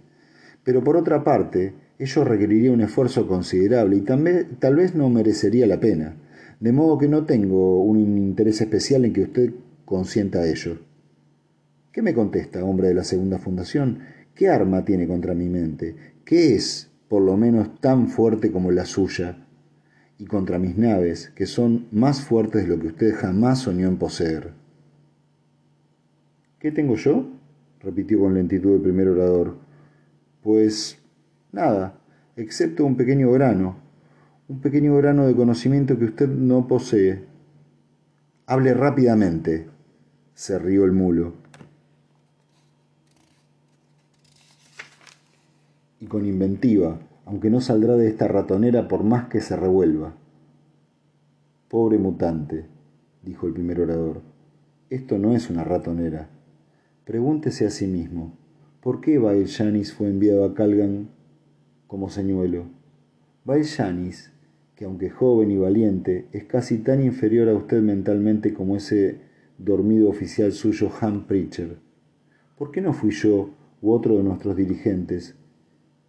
Pero 0.64 0.82
por 0.82 0.96
otra 0.96 1.22
parte, 1.22 1.74
ello 2.00 2.24
requeriría 2.24 2.72
un 2.72 2.80
esfuerzo 2.80 3.28
considerable 3.28 3.96
y 3.96 4.00
tal 4.00 4.74
vez 4.74 4.94
no 4.94 5.10
merecería 5.10 5.66
la 5.66 5.80
pena, 5.80 6.16
de 6.58 6.72
modo 6.72 6.96
que 6.96 7.08
no 7.08 7.26
tengo 7.26 7.82
un 7.82 7.98
interés 8.16 8.62
especial 8.62 9.04
en 9.04 9.12
que 9.12 9.24
usted 9.24 9.52
consienta 9.84 10.48
ello. 10.48 10.78
¿Qué 11.92 12.00
me 12.00 12.14
contesta, 12.14 12.64
hombre 12.64 12.88
de 12.88 12.94
la 12.94 13.04
segunda 13.04 13.38
fundación? 13.38 13.98
¿Qué 14.34 14.48
arma 14.48 14.82
tiene 14.86 15.06
contra 15.06 15.34
mi 15.34 15.50
mente? 15.50 15.94
¿Qué 16.24 16.54
es, 16.54 16.90
por 17.06 17.20
lo 17.20 17.36
menos, 17.36 17.78
tan 17.80 18.08
fuerte 18.08 18.50
como 18.50 18.70
la 18.70 18.86
suya? 18.86 19.46
Y 20.16 20.24
contra 20.24 20.58
mis 20.58 20.78
naves, 20.78 21.30
que 21.34 21.44
son 21.44 21.86
más 21.92 22.22
fuertes 22.22 22.62
de 22.62 22.68
lo 22.68 22.80
que 22.80 22.86
usted 22.86 23.14
jamás 23.14 23.58
soñó 23.58 23.88
en 23.88 23.98
poseer. 23.98 24.52
¿Qué 26.58 26.72
tengo 26.72 26.96
yo? 26.96 27.28
repitió 27.80 28.20
con 28.20 28.32
lentitud 28.32 28.76
el 28.76 28.80
primer 28.80 29.08
orador. 29.08 29.58
Pues 30.42 30.99
nada, 31.52 31.98
excepto 32.36 32.84
un 32.84 32.96
pequeño 32.96 33.30
grano, 33.32 33.76
un 34.48 34.60
pequeño 34.60 34.96
grano 34.96 35.26
de 35.26 35.34
conocimiento 35.34 35.98
que 35.98 36.06
usted 36.06 36.28
no 36.28 36.66
posee. 36.66 37.24
Hable 38.46 38.74
rápidamente, 38.74 39.68
se 40.34 40.58
rió 40.58 40.84
el 40.84 40.92
mulo. 40.92 41.34
Y 46.00 46.06
con 46.06 46.26
inventiva, 46.26 46.98
aunque 47.26 47.50
no 47.50 47.60
saldrá 47.60 47.96
de 47.96 48.08
esta 48.08 48.26
ratonera 48.26 48.88
por 48.88 49.04
más 49.04 49.28
que 49.28 49.40
se 49.40 49.54
revuelva. 49.54 50.14
Pobre 51.68 51.98
mutante, 51.98 52.66
dijo 53.22 53.46
el 53.46 53.52
primer 53.52 53.80
orador, 53.80 54.22
esto 54.88 55.18
no 55.18 55.34
es 55.36 55.50
una 55.50 55.62
ratonera 55.62 56.30
Pregúntese 57.10 57.66
a 57.66 57.70
sí 57.70 57.88
mismo, 57.88 58.36
¿por 58.80 59.00
qué 59.00 59.18
Bail 59.18 59.46
Yanis 59.46 59.92
fue 59.92 60.06
enviado 60.06 60.44
a 60.44 60.54
Calgan 60.54 61.08
como 61.90 62.08
señuelo? 62.08 62.66
Bail 63.44 63.64
Yanis, 63.64 64.32
que 64.76 64.84
aunque 64.84 65.10
joven 65.10 65.50
y 65.50 65.56
valiente, 65.56 66.28
es 66.30 66.44
casi 66.44 66.78
tan 66.78 67.02
inferior 67.02 67.48
a 67.48 67.54
usted 67.54 67.82
mentalmente 67.82 68.54
como 68.54 68.76
ese 68.76 69.18
dormido 69.58 70.08
oficial 70.08 70.52
suyo 70.52 70.88
Han 71.00 71.26
Preacher. 71.26 71.78
¿Por 72.56 72.70
qué 72.70 72.80
no 72.80 72.92
fui 72.92 73.10
yo 73.10 73.50
u 73.82 73.90
otro 73.90 74.16
de 74.18 74.22
nuestros 74.22 74.56
dirigentes 74.56 75.34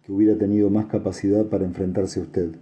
que 0.04 0.12
hubiera 0.12 0.38
tenido 0.38 0.70
más 0.70 0.86
capacidad 0.86 1.46
para 1.46 1.64
enfrentarse 1.64 2.20
a 2.20 2.22
usted? 2.22 2.54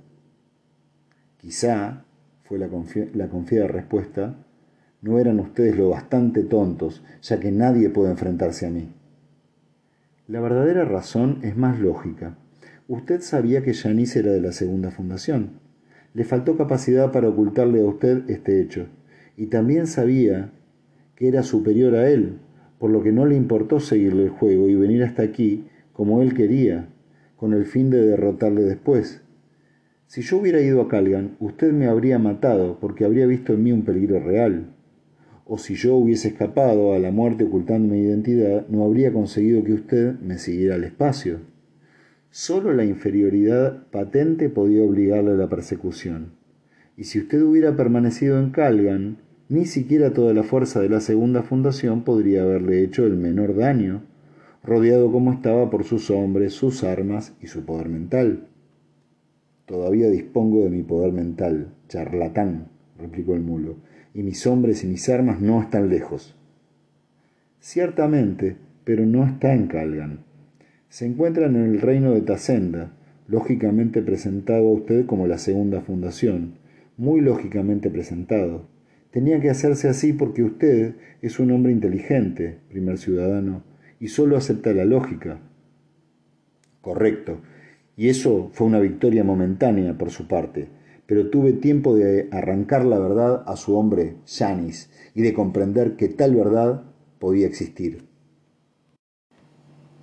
Quizá, 1.37 2.06
fue 2.44 2.59
la, 2.59 2.70
la 3.12 3.28
confiada 3.28 3.68
respuesta, 3.68 4.46
no 5.02 5.18
eran 5.18 5.40
ustedes 5.40 5.76
lo 5.76 5.90
bastante 5.90 6.42
tontos, 6.42 7.04
ya 7.20 7.38
que 7.38 7.52
nadie 7.52 7.90
puede 7.90 8.12
enfrentarse 8.12 8.66
a 8.66 8.70
mí. 8.70 8.88
La 10.26 10.40
verdadera 10.40 10.87
razón 10.87 11.40
es 11.42 11.54
más 11.54 11.78
lógica. 11.80 12.38
Usted 12.90 13.20
sabía 13.20 13.62
que 13.62 13.72
Janice 13.72 14.18
era 14.18 14.33
de 14.33 14.40
la 14.40 14.50
segunda 14.50 14.90
fundación. 14.90 15.61
Le 16.12 16.24
faltó 16.24 16.57
capacidad 16.57 17.12
para 17.12 17.29
ocultarle 17.29 17.83
a 17.83 17.85
usted 17.85 18.29
este 18.29 18.61
hecho, 18.61 18.88
y 19.37 19.46
también 19.46 19.87
sabía 19.87 20.50
que 21.14 21.29
era 21.29 21.44
superior 21.44 21.94
a 21.94 22.11
él, 22.11 22.38
por 22.81 22.90
lo 22.90 23.00
que 23.05 23.12
no 23.12 23.26
le 23.26 23.37
importó 23.37 23.79
seguirle 23.79 24.24
el 24.24 24.31
juego 24.31 24.68
y 24.68 24.74
venir 24.74 25.05
hasta 25.05 25.22
aquí 25.22 25.68
como 25.92 26.20
él 26.20 26.35
quería, 26.35 26.88
con 27.37 27.55
el 27.55 27.64
fin 27.64 27.90
de 27.90 28.05
derrotarle 28.05 28.62
después. 28.62 29.22
Si 30.09 30.22
yo 30.22 30.38
hubiera 30.38 30.61
ido 30.61 30.81
a 30.81 30.88
Calgan, 30.88 31.37
usted 31.38 31.72
me 31.72 31.87
habría 31.87 32.18
matado 32.18 32.81
porque 32.81 33.05
habría 33.05 33.26
visto 33.26 33.53
en 33.53 33.62
mí 33.62 33.70
un 33.70 33.85
peligro 33.85 34.18
real. 34.18 34.74
O 35.44 35.59
si 35.59 35.76
yo 35.76 35.94
hubiese 35.94 36.26
escapado 36.26 36.92
a 36.92 36.98
la 36.98 37.12
muerte 37.12 37.44
ocultando 37.44 37.94
mi 37.94 38.00
identidad, 38.00 38.66
no 38.66 38.85
habría 38.85 39.12
conseguido 39.12 39.62
que 39.62 39.74
usted 39.74 40.18
me 40.18 40.38
siguiera 40.38 40.74
al 40.74 40.83
espacio. 40.83 41.49
Solo 42.32 42.72
la 42.72 42.84
inferioridad 42.84 43.88
patente 43.90 44.50
podía 44.50 44.84
obligarle 44.84 45.32
a 45.32 45.34
la 45.34 45.48
persecución. 45.48 46.30
Y 46.96 47.04
si 47.04 47.18
usted 47.18 47.42
hubiera 47.42 47.74
permanecido 47.74 48.38
en 48.38 48.50
Calgan, 48.50 49.16
ni 49.48 49.66
siquiera 49.66 50.12
toda 50.12 50.32
la 50.32 50.44
fuerza 50.44 50.80
de 50.80 50.88
la 50.88 51.00
segunda 51.00 51.42
fundación 51.42 52.04
podría 52.04 52.42
haberle 52.42 52.84
hecho 52.84 53.04
el 53.04 53.16
menor 53.16 53.56
daño, 53.56 54.02
rodeado 54.62 55.10
como 55.10 55.32
estaba 55.32 55.70
por 55.70 55.82
sus 55.82 56.08
hombres, 56.10 56.52
sus 56.52 56.84
armas 56.84 57.34
y 57.42 57.48
su 57.48 57.64
poder 57.64 57.88
mental. 57.88 58.46
Todavía 59.66 60.08
dispongo 60.08 60.62
de 60.62 60.70
mi 60.70 60.84
poder 60.84 61.12
mental, 61.12 61.74
charlatán, 61.88 62.68
replicó 62.96 63.34
el 63.34 63.40
mulo, 63.40 63.74
y 64.14 64.22
mis 64.22 64.46
hombres 64.46 64.84
y 64.84 64.86
mis 64.86 65.08
armas 65.08 65.40
no 65.40 65.60
están 65.60 65.88
lejos. 65.88 66.36
Ciertamente, 67.58 68.56
pero 68.84 69.04
no 69.04 69.26
está 69.26 69.52
en 69.52 69.66
Calgan. 69.66 70.29
Se 70.90 71.07
encuentran 71.07 71.55
en 71.55 71.66
el 71.72 71.81
reino 71.81 72.11
de 72.14 72.20
Tasenda, 72.20 72.90
lógicamente 73.29 74.03
presentado 74.03 74.66
a 74.66 74.72
usted 74.72 75.07
como 75.07 75.29
la 75.29 75.38
segunda 75.38 75.83
fundación, 75.83 76.55
muy 76.96 77.20
lógicamente 77.20 77.90
presentado. 77.90 78.66
Tenía 79.12 79.40
que 79.40 79.50
hacerse 79.50 79.88
así 79.88 80.12
porque 80.12 80.42
usted 80.42 80.96
es 81.22 81.38
un 81.38 81.53
hombre 81.53 81.70
inteligente, 81.70 82.59
primer 82.68 82.98
ciudadano, 82.98 83.62
y 84.00 84.09
solo 84.09 84.37
acepta 84.37 84.72
la 84.72 84.85
lógica. 84.85 85.38
Correcto. 86.81 87.38
Y 87.96 88.09
eso 88.09 88.50
fue 88.53 88.66
una 88.66 88.81
victoria 88.81 89.22
momentánea 89.22 89.96
por 89.96 90.11
su 90.11 90.26
parte, 90.26 90.66
pero 91.07 91.31
tuve 91.31 91.53
tiempo 91.53 91.94
de 91.94 92.26
arrancar 92.33 92.85
la 92.85 92.98
verdad 92.98 93.44
a 93.46 93.55
su 93.55 93.76
hombre, 93.76 94.16
Janis, 94.26 94.90
y 95.14 95.22
de 95.22 95.35
comprender 95.35 95.94
que 95.94 96.09
tal 96.09 96.35
verdad 96.35 96.83
podía 97.20 97.46
existir. 97.46 98.10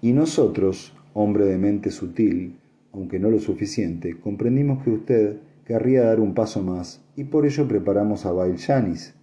Y 0.02 0.14
nosotros, 0.14 0.94
hombre 1.14 1.46
de 1.46 1.58
mente 1.58 1.90
sutil, 1.90 2.60
aunque 2.94 3.20
no 3.20 3.32
lo 3.32 3.40
suficiente, 3.40 4.20
comprendimos 4.20 4.84
que 4.84 4.92
usted 4.92 5.38
querría 5.66 6.04
dar 6.04 6.20
un 6.20 6.34
paso 6.34 6.62
más 6.62 7.02
y 7.16 7.24
por 7.26 7.46
ello 7.46 7.68
preparamos 7.68 8.26
a 8.26 8.32
Bail 8.32 8.58
Janis. 8.58 9.16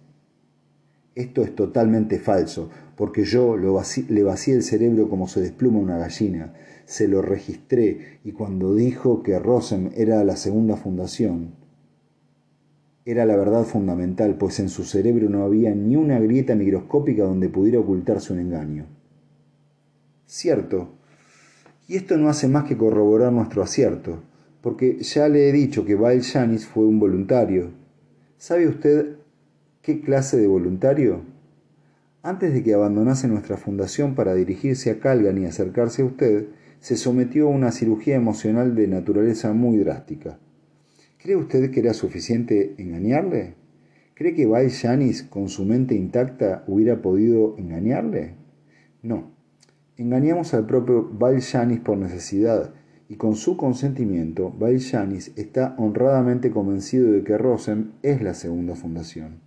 Esto 1.15 1.43
es 1.43 1.55
totalmente 1.55 2.19
falso, 2.19 2.69
porque 2.97 3.23
yo 3.23 3.55
le 3.55 4.23
vacié 4.23 4.53
el 4.53 4.63
cerebro 4.63 5.09
como 5.09 5.29
se 5.29 5.39
despluma 5.39 5.79
una 5.79 5.97
gallina, 5.97 6.53
se 6.83 7.07
lo 7.07 7.21
registré 7.21 8.19
y 8.25 8.33
cuando 8.33 8.75
dijo 8.75 9.23
que 9.23 9.39
Rosen 9.39 9.91
era 9.95 10.23
la 10.25 10.35
segunda 10.35 10.75
fundación, 10.75 11.53
era 13.05 13.25
la 13.25 13.37
verdad 13.37 13.63
fundamental, 13.63 14.35
pues 14.35 14.59
en 14.59 14.67
su 14.67 14.83
cerebro 14.83 15.29
no 15.29 15.43
había 15.43 15.73
ni 15.73 15.95
una 15.95 16.19
grieta 16.19 16.53
microscópica 16.55 17.23
donde 17.23 17.49
pudiera 17.49 17.79
ocultarse 17.79 18.33
un 18.33 18.39
engaño. 18.39 18.87
Cierto, 20.25 20.89
y 21.87 21.95
esto 21.97 22.17
no 22.17 22.29
hace 22.29 22.47
más 22.47 22.63
que 22.65 22.77
corroborar 22.77 23.31
nuestro 23.31 23.61
acierto, 23.61 24.23
porque 24.61 24.97
ya 24.99 25.27
le 25.29 25.49
he 25.49 25.51
dicho 25.51 25.85
que 25.85 25.95
Bail 25.95 26.23
Janis 26.23 26.65
fue 26.65 26.85
un 26.85 26.99
voluntario. 26.99 27.71
¿Sabe 28.37 28.67
usted 28.67 29.17
¿Qué 29.85 30.01
clase 30.01 30.37
de 30.37 30.47
voluntario? 30.47 31.21
Antes 32.23 32.55
de 32.55 32.63
que 32.63 32.73
abandonase 32.73 33.27
nuestra 33.27 33.55
fundación 33.55 34.15
para 34.15 34.33
dirigirse 34.33 34.89
a 34.89 34.99
Calgan 34.99 35.37
y 35.37 35.45
acercarse 35.45 36.01
a 36.01 36.05
usted, 36.05 36.47
se 36.79 36.97
sometió 36.97 37.45
a 37.45 37.51
una 37.51 37.71
cirugía 37.71 38.15
emocional 38.15 38.73
de 38.73 38.87
naturaleza 38.87 39.53
muy 39.53 39.77
drástica. 39.77 40.39
¿Cree 41.19 41.35
usted 41.35 41.69
que 41.69 41.81
era 41.81 41.93
suficiente 41.93 42.73
engañarle? 42.79 43.53
¿Cree 44.15 44.33
que 44.33 44.47
Bail 44.47 44.71
Janis, 44.71 45.21
con 45.21 45.49
su 45.49 45.65
mente 45.65 45.93
intacta, 45.93 46.63
hubiera 46.65 47.03
podido 47.03 47.55
engañarle? 47.59 48.33
No. 49.03 49.34
Engañamos 49.97 50.53
al 50.53 50.65
propio 50.65 51.09
Bail 51.11 51.41
Janis 51.41 51.79
por 51.79 51.97
necesidad, 51.97 52.73
y 53.07 53.15
con 53.15 53.35
su 53.35 53.55
consentimiento, 53.55 54.51
Bail 54.51 54.81
Janis 54.81 55.31
está 55.35 55.75
honradamente 55.77 56.51
convencido 56.51 57.11
de 57.11 57.23
que 57.23 57.37
Rosen 57.37 57.93
es 58.01 58.21
la 58.21 58.33
segunda 58.33 58.75
fundación 58.75 59.45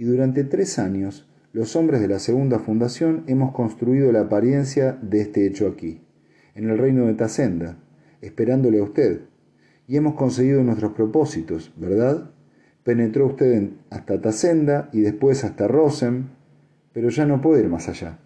y 0.00 0.04
durante 0.04 0.44
tres 0.44 0.78
años 0.78 1.28
los 1.52 1.76
hombres 1.76 2.00
de 2.00 2.08
la 2.08 2.18
segunda 2.20 2.58
fundación 2.58 3.22
hemos 3.26 3.52
construido 3.52 4.10
la 4.12 4.22
apariencia 4.22 4.98
de 5.02 5.20
este 5.20 5.46
hecho 5.46 5.68
aquí, 5.68 6.00
en 6.54 6.70
el 6.70 6.78
reino 6.78 7.04
de 7.04 7.12
Tasenda, 7.12 7.76
esperándole 8.22 8.78
a 8.78 8.82
usted, 8.82 9.20
y 9.86 9.98
hemos 9.98 10.14
conseguido 10.14 10.62
nuestros 10.62 10.92
propósitos, 10.92 11.74
¿verdad? 11.76 12.30
Penetró 12.82 13.26
usted 13.26 13.72
hasta 13.90 14.22
Tasenda 14.22 14.88
y 14.90 15.02
después 15.02 15.44
hasta 15.44 15.68
Rosen, 15.68 16.30
pero 16.94 17.10
ya 17.10 17.26
no 17.26 17.42
puede 17.42 17.60
ir 17.60 17.68
más 17.68 17.90
allá. 17.90 18.20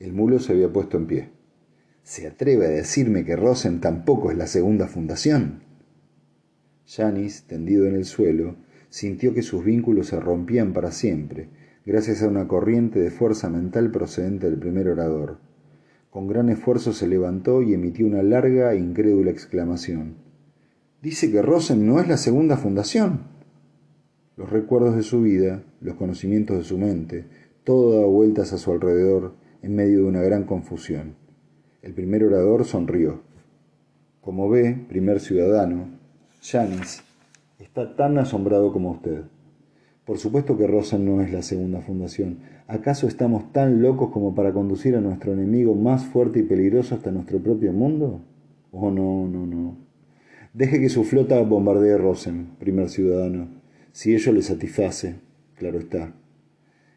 El 0.00 0.14
mulo 0.14 0.38
se 0.38 0.54
había 0.54 0.72
puesto 0.72 0.96
en 0.96 1.06
pie. 1.06 1.28
¿Se 2.02 2.26
atreve 2.26 2.64
a 2.64 2.70
decirme 2.70 3.26
que 3.26 3.36
Rosen 3.36 3.82
tampoco 3.82 4.30
es 4.30 4.38
la 4.38 4.46
segunda 4.46 4.88
fundación? 4.88 5.62
Janis, 6.86 7.44
tendido 7.46 7.84
en 7.84 7.94
el 7.94 8.06
suelo, 8.06 8.56
sintió 8.88 9.34
que 9.34 9.42
sus 9.42 9.62
vínculos 9.62 10.06
se 10.06 10.18
rompían 10.18 10.72
para 10.72 10.90
siempre, 10.90 11.50
gracias 11.84 12.22
a 12.22 12.28
una 12.28 12.48
corriente 12.48 12.98
de 12.98 13.10
fuerza 13.10 13.50
mental 13.50 13.90
procedente 13.90 14.48
del 14.48 14.58
primer 14.58 14.88
orador. 14.88 15.36
Con 16.08 16.28
gran 16.28 16.48
esfuerzo 16.48 16.94
se 16.94 17.06
levantó 17.06 17.60
y 17.60 17.74
emitió 17.74 18.06
una 18.06 18.22
larga 18.22 18.72
e 18.72 18.78
incrédula 18.78 19.30
exclamación. 19.30 20.14
Dice 21.02 21.30
que 21.30 21.42
Rosen 21.42 21.86
no 21.86 22.00
es 22.00 22.08
la 22.08 22.16
segunda 22.16 22.56
fundación. 22.56 23.24
Los 24.38 24.48
recuerdos 24.48 24.96
de 24.96 25.02
su 25.02 25.20
vida, 25.20 25.62
los 25.82 25.96
conocimientos 25.96 26.56
de 26.56 26.64
su 26.64 26.78
mente, 26.78 27.26
todo 27.64 27.96
daba 27.96 28.06
vueltas 28.06 28.54
a 28.54 28.58
su 28.58 28.72
alrededor 28.72 29.38
en 29.62 29.76
medio 29.76 29.98
de 29.98 30.04
una 30.04 30.22
gran 30.22 30.44
confusión. 30.44 31.14
El 31.82 31.94
primer 31.94 32.24
orador 32.24 32.64
sonrió. 32.64 33.22
Como 34.20 34.48
ve, 34.48 34.84
primer 34.88 35.20
ciudadano, 35.20 35.88
Janis 36.42 37.02
está 37.58 37.96
tan 37.96 38.18
asombrado 38.18 38.72
como 38.72 38.92
usted. 38.92 39.22
Por 40.04 40.18
supuesto 40.18 40.56
que 40.56 40.66
Rosen 40.66 41.04
no 41.04 41.22
es 41.22 41.32
la 41.32 41.42
segunda 41.42 41.80
fundación. 41.80 42.40
¿Acaso 42.66 43.06
estamos 43.06 43.52
tan 43.52 43.82
locos 43.82 44.10
como 44.10 44.34
para 44.34 44.52
conducir 44.52 44.96
a 44.96 45.00
nuestro 45.00 45.32
enemigo 45.32 45.74
más 45.74 46.04
fuerte 46.04 46.40
y 46.40 46.42
peligroso 46.42 46.94
hasta 46.94 47.10
nuestro 47.10 47.38
propio 47.38 47.72
mundo? 47.72 48.20
Oh, 48.72 48.90
no, 48.90 49.26
no, 49.26 49.46
no. 49.46 49.76
Deje 50.52 50.80
que 50.80 50.88
su 50.88 51.04
flota 51.04 51.40
bombardee 51.42 51.96
Rosen, 51.96 52.56
primer 52.58 52.88
ciudadano, 52.88 53.48
si 53.92 54.14
ello 54.14 54.32
le 54.32 54.42
satisface, 54.42 55.16
claro 55.56 55.78
está. 55.78 56.12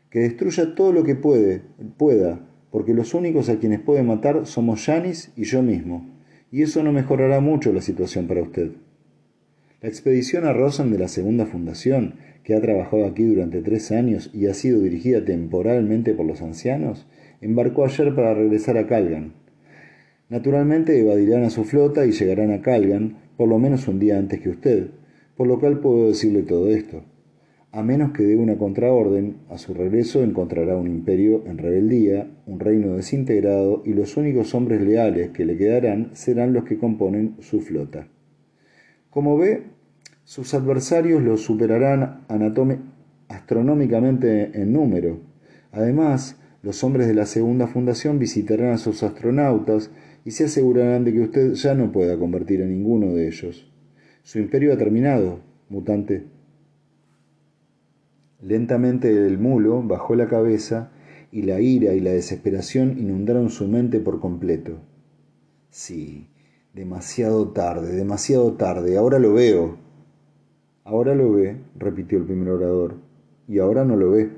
Que 0.10 0.20
destruya 0.20 0.76
todo 0.76 0.92
lo 0.92 1.04
que 1.04 1.16
puede, 1.16 1.62
pueda, 1.98 2.40
porque 2.74 2.96
los 2.96 3.14
únicos 3.14 3.50
a 3.50 3.60
quienes 3.60 3.82
puede 3.82 4.02
matar 4.02 4.48
somos 4.48 4.84
Janis 4.84 5.32
y 5.36 5.44
yo 5.44 5.62
mismo, 5.62 6.10
y 6.52 6.64
eso 6.64 6.82
no 6.82 6.92
mejorará 6.92 7.40
mucho 7.40 7.72
la 7.72 7.84
situación 7.84 8.26
para 8.26 8.42
usted. 8.42 8.72
La 9.80 9.90
expedición 9.90 10.44
a 10.48 10.54
Rosen 10.54 10.92
de 10.92 10.98
la 10.98 11.08
Segunda 11.08 11.46
Fundación, 11.46 12.16
que 12.44 12.56
ha 12.56 12.62
trabajado 12.62 13.06
aquí 13.06 13.26
durante 13.26 13.62
tres 13.62 13.92
años 13.92 14.32
y 14.34 14.48
ha 14.48 14.56
sido 14.56 14.82
dirigida 14.82 15.24
temporalmente 15.24 16.16
por 16.16 16.26
los 16.26 16.42
ancianos, 16.42 17.06
embarcó 17.42 17.86
ayer 17.86 18.16
para 18.16 18.34
regresar 18.34 18.80
a 18.80 18.88
Calgan. 18.88 19.34
Naturalmente 20.30 21.00
evadirán 21.00 21.44
a 21.44 21.52
su 21.52 21.66
flota 21.66 22.08
y 22.08 22.12
llegarán 22.12 22.50
a 22.50 22.62
Calgan 22.62 23.18
por 23.38 23.50
lo 23.50 23.60
menos 23.60 23.88
un 23.88 24.00
día 24.00 24.18
antes 24.18 24.42
que 24.42 24.50
usted, 24.50 24.88
por 25.38 25.46
lo 25.46 25.60
cual 25.60 25.80
puedo 25.80 26.08
decirle 26.08 26.42
todo 26.42 26.72
esto. 26.72 27.04
A 27.76 27.82
menos 27.82 28.12
que 28.12 28.22
dé 28.22 28.36
una 28.36 28.56
contraorden, 28.60 29.38
a 29.50 29.58
su 29.58 29.74
regreso 29.74 30.22
encontrará 30.22 30.78
un 30.78 30.86
imperio 30.86 31.44
en 31.48 31.58
rebeldía, 31.58 32.30
un 32.46 32.60
reino 32.60 32.94
desintegrado 32.94 33.82
y 33.84 33.94
los 33.94 34.16
únicos 34.16 34.54
hombres 34.54 34.80
leales 34.80 35.32
que 35.32 35.44
le 35.44 35.58
quedarán 35.58 36.12
serán 36.14 36.54
los 36.54 36.66
que 36.66 36.78
componen 36.78 37.36
su 37.40 37.62
flota. 37.62 38.08
Como 39.10 39.40
ve, 39.40 39.64
sus 40.24 40.54
adversarios 40.54 41.24
los 41.24 41.42
superarán 41.42 42.28
astronómicamente 43.28 44.52
en 44.54 44.72
número. 44.72 45.22
Además, 45.72 46.40
los 46.62 46.84
hombres 46.84 47.08
de 47.08 47.16
la 47.16 47.26
segunda 47.26 47.66
fundación 47.66 48.20
visitarán 48.20 48.74
a 48.74 48.78
sus 48.78 49.02
astronautas 49.02 49.90
y 50.24 50.30
se 50.30 50.44
asegurarán 50.44 51.06
de 51.06 51.14
que 51.14 51.22
usted 51.22 51.54
ya 51.54 51.74
no 51.74 51.92
pueda 51.92 52.20
convertir 52.20 52.62
a 52.62 52.68
ninguno 52.68 53.16
de 53.16 53.30
ellos. 53.30 53.68
Su 54.22 54.38
imperio 54.38 54.74
ha 54.74 54.78
terminado, 54.78 55.40
mutante. 55.70 56.33
Lentamente 58.44 59.10
el 59.10 59.40
mulo 59.40 59.82
bajó 59.82 60.16
la 60.16 60.28
cabeza 60.28 60.92
y 61.32 61.44
la 61.44 61.62
ira 61.62 61.94
y 61.94 62.00
la 62.00 62.12
desesperación 62.12 62.98
inundaron 63.00 63.50
su 63.50 63.68
mente 63.68 64.00
por 64.00 64.20
completo. 64.20 64.78
Sí, 65.70 66.28
Demasiado 66.74 67.50
tarde, 67.50 67.96
demasiado 67.96 68.54
tarde, 68.54 68.98
ahora 68.98 69.20
lo 69.20 69.34
veo, 69.34 69.78
Ahora 70.86 71.14
lo 71.14 71.32
ve, 71.32 71.56
repitió 71.78 72.18
el 72.18 72.26
primer 72.26 72.50
orador, 72.50 72.96
y 73.48 73.60
ahora 73.60 73.86
no 73.86 73.96
lo 73.96 74.10
ve. 74.10 74.32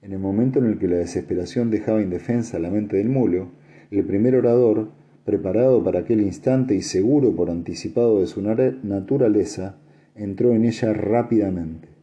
En 0.00 0.12
el 0.12 0.18
momento 0.18 0.58
en 0.58 0.64
el 0.64 0.78
que 0.78 0.88
la 0.88 0.96
desesperación 0.96 1.70
dejaba 1.70 2.00
indefensa 2.00 2.58
la 2.58 2.70
mente 2.70 2.96
del 2.96 3.10
mulo, 3.10 3.50
el 3.90 4.04
primer 4.04 4.34
orador, 4.34 4.88
preparado 5.26 5.84
para 5.84 6.00
aquel 6.00 6.22
instante 6.22 6.74
y 6.74 6.80
seguro 6.80 7.36
por 7.36 7.50
anticipado 7.50 8.20
de 8.20 8.26
su 8.26 8.40
naturaleza, 8.40 9.76
entró 10.14 10.54
en 10.54 10.64
ella 10.64 10.94
rápidamente. 10.94 11.95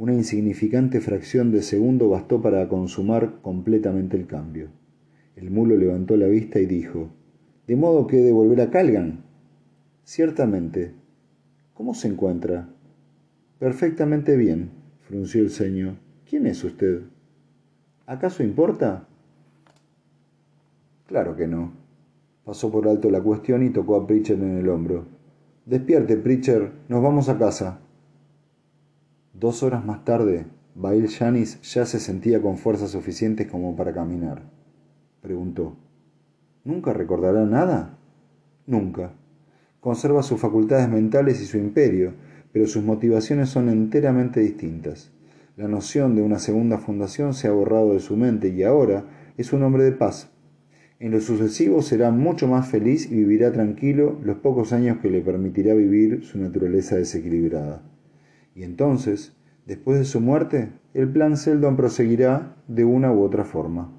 Una 0.00 0.14
insignificante 0.14 0.98
fracción 1.02 1.52
de 1.52 1.60
segundo 1.60 2.08
bastó 2.08 2.40
para 2.40 2.66
consumar 2.68 3.42
completamente 3.42 4.16
el 4.16 4.26
cambio. 4.26 4.70
El 5.36 5.50
mulo 5.50 5.76
levantó 5.76 6.16
la 6.16 6.26
vista 6.26 6.58
y 6.58 6.64
dijo, 6.64 7.10
¿De 7.66 7.76
modo 7.76 8.06
que 8.06 8.16
de 8.16 8.32
volver 8.32 8.62
a 8.62 8.70
Calgan? 8.70 9.24
Ciertamente. 10.04 10.94
¿Cómo 11.74 11.92
se 11.92 12.08
encuentra? 12.08 12.70
Perfectamente 13.58 14.38
bien, 14.38 14.70
frunció 15.02 15.42
el 15.42 15.50
ceño. 15.50 15.98
¿Quién 16.26 16.46
es 16.46 16.64
usted? 16.64 17.02
¿Acaso 18.06 18.42
importa? 18.42 19.06
Claro 21.08 21.36
que 21.36 21.46
no. 21.46 21.74
Pasó 22.46 22.72
por 22.72 22.88
alto 22.88 23.10
la 23.10 23.20
cuestión 23.20 23.62
y 23.62 23.68
tocó 23.68 23.96
a 23.96 24.06
Pritcher 24.06 24.38
en 24.38 24.56
el 24.56 24.68
hombro. 24.70 25.04
Despierte, 25.66 26.16
Pritcher, 26.16 26.72
nos 26.88 27.02
vamos 27.02 27.28
a 27.28 27.36
casa. 27.36 27.80
Dos 29.32 29.62
horas 29.62 29.84
más 29.84 30.04
tarde, 30.04 30.46
Bail 30.74 31.08
Janis 31.08 31.60
ya 31.62 31.86
se 31.86 31.98
sentía 32.00 32.40
con 32.42 32.58
fuerzas 32.58 32.90
suficientes 32.90 33.46
como 33.46 33.76
para 33.76 33.92
caminar. 33.92 34.42
Preguntó. 35.20 35.76
¿Nunca 36.64 36.92
recordará 36.92 37.44
nada? 37.44 37.98
Nunca. 38.66 39.12
Conserva 39.80 40.22
sus 40.22 40.40
facultades 40.40 40.88
mentales 40.88 41.40
y 41.40 41.46
su 41.46 41.58
imperio, 41.58 42.14
pero 42.52 42.66
sus 42.66 42.82
motivaciones 42.82 43.48
son 43.48 43.68
enteramente 43.68 44.40
distintas. 44.40 45.10
La 45.56 45.68
noción 45.68 46.16
de 46.16 46.22
una 46.22 46.38
segunda 46.38 46.78
fundación 46.78 47.34
se 47.34 47.48
ha 47.48 47.52
borrado 47.52 47.94
de 47.94 48.00
su 48.00 48.16
mente 48.16 48.48
y 48.48 48.62
ahora 48.62 49.04
es 49.36 49.52
un 49.52 49.62
hombre 49.62 49.84
de 49.84 49.92
paz, 49.92 50.30
en 51.00 51.12
lo 51.12 51.20
sucesivo 51.22 51.80
será 51.80 52.10
mucho 52.10 52.46
más 52.46 52.68
feliz 52.68 53.10
y 53.10 53.14
vivirá 53.14 53.50
tranquilo 53.50 54.20
los 54.22 54.36
pocos 54.36 54.74
años 54.74 54.98
que 54.98 55.08
le 55.08 55.22
permitirá 55.22 55.72
vivir 55.72 56.24
su 56.24 56.36
naturaleza 56.36 56.96
desequilibrada. 56.96 57.80
Y 58.54 58.64
entonces, 58.64 59.34
después 59.66 59.98
de 59.98 60.04
su 60.04 60.20
muerte, 60.20 60.72
el 60.94 61.08
plan 61.08 61.36
Seldon 61.36 61.76
proseguirá 61.76 62.56
de 62.68 62.84
una 62.84 63.12
u 63.12 63.22
otra 63.22 63.44
forma. 63.44 63.92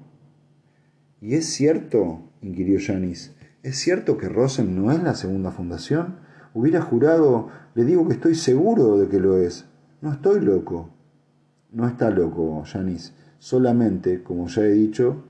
¿Y 1.20 1.34
es 1.34 1.46
cierto? 1.46 2.20
inquirió 2.40 2.78
Janis. 2.84 3.34
¿Es 3.62 3.78
cierto 3.78 4.18
que 4.18 4.28
Rosen 4.28 4.74
no 4.74 4.90
es 4.90 5.02
la 5.02 5.14
segunda 5.14 5.52
fundación? 5.52 6.16
Hubiera 6.52 6.82
jurado, 6.82 7.48
le 7.74 7.84
digo 7.84 8.06
que 8.06 8.14
estoy 8.14 8.34
seguro 8.34 8.98
de 8.98 9.08
que 9.08 9.20
lo 9.20 9.38
es. 9.38 9.66
No 10.00 10.12
estoy 10.12 10.40
loco. 10.40 10.90
No 11.70 11.86
está 11.86 12.10
loco, 12.10 12.62
Janis. 12.64 13.14
Solamente, 13.38 14.22
como 14.22 14.48
ya 14.48 14.62
he 14.62 14.72
dicho, 14.72 15.24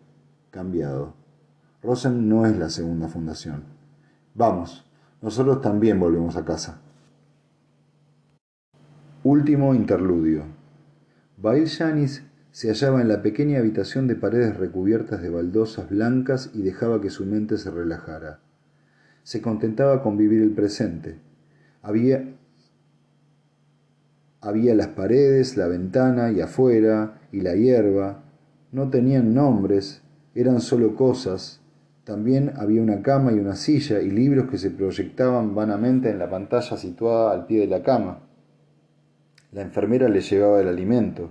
cambiado. 0.50 1.14
Rosen 1.82 2.28
no 2.28 2.46
es 2.46 2.56
la 2.56 2.70
segunda 2.70 3.08
fundación. 3.08 3.64
Vamos, 4.35 4.87
nosotros 5.20 5.61
también 5.61 6.00
volvemos 6.00 6.37
a 6.37 6.44
casa. 6.44 6.80
Último 9.24 9.72
interludio. 9.72 10.42
Bail 11.37 11.66
Yanis 11.66 12.24
se 12.50 12.70
hallaba 12.70 13.00
en 13.02 13.06
la 13.06 13.22
pequeña 13.22 13.61
habitación 13.61 14.08
de 14.08 14.16
paredes 14.16 14.56
recubiertas 14.56 15.22
de 15.22 15.30
baldosas 15.30 15.88
blancas 15.90 16.50
y 16.52 16.62
dejaba 16.62 17.00
que 17.00 17.08
su 17.08 17.24
mente 17.24 17.56
se 17.56 17.70
relajara. 17.70 18.40
Se 19.22 19.40
contentaba 19.40 20.02
con 20.02 20.16
vivir 20.16 20.42
el 20.42 20.50
presente. 20.50 21.20
Había, 21.82 22.35
había 24.40 24.74
las 24.74 24.88
paredes, 24.88 25.56
la 25.56 25.68
ventana 25.68 26.32
y 26.32 26.40
afuera, 26.40 27.20
y 27.30 27.42
la 27.42 27.54
hierba. 27.54 28.24
No 28.72 28.90
tenían 28.90 29.35
nombres, 29.35 30.02
eran 30.35 30.61
solo 30.61 30.96
cosas, 30.96 31.61
también 32.02 32.54
había 32.56 32.82
una 32.82 33.02
cama 33.02 33.30
y 33.30 33.38
una 33.38 33.54
silla 33.54 34.00
y 34.00 34.11
libros 34.11 34.50
que 34.50 34.58
se 34.58 34.72
proyectaban 34.72 35.54
vanamente 35.54 36.11
en 36.11 36.18
la 36.18 36.28
pantalla 36.28 36.76
situada 36.76 37.30
al 37.30 37.46
pie 37.46 37.61
de 37.61 37.66
la 37.68 37.85
cama. 37.85 38.31
La 39.52 39.60
enfermera 39.60 40.08
le 40.08 40.22
llevaba 40.22 40.62
el 40.62 40.68
alimento. 40.68 41.28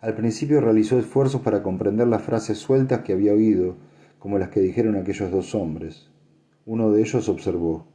Al 0.00 0.14
principio 0.14 0.60
realizó 0.60 0.96
esfuerzos 0.96 1.40
para 1.40 1.60
comprender 1.60 2.06
las 2.06 2.22
frases 2.22 2.58
sueltas 2.58 3.00
que 3.00 3.12
había 3.12 3.32
oído, 3.32 3.74
como 4.20 4.38
las 4.38 4.50
que 4.50 4.60
dijeron 4.60 4.94
aquellos 4.94 5.32
dos 5.32 5.52
hombres. 5.56 6.08
Uno 6.66 6.92
de 6.92 7.00
ellos 7.00 7.28
observó. 7.28 7.88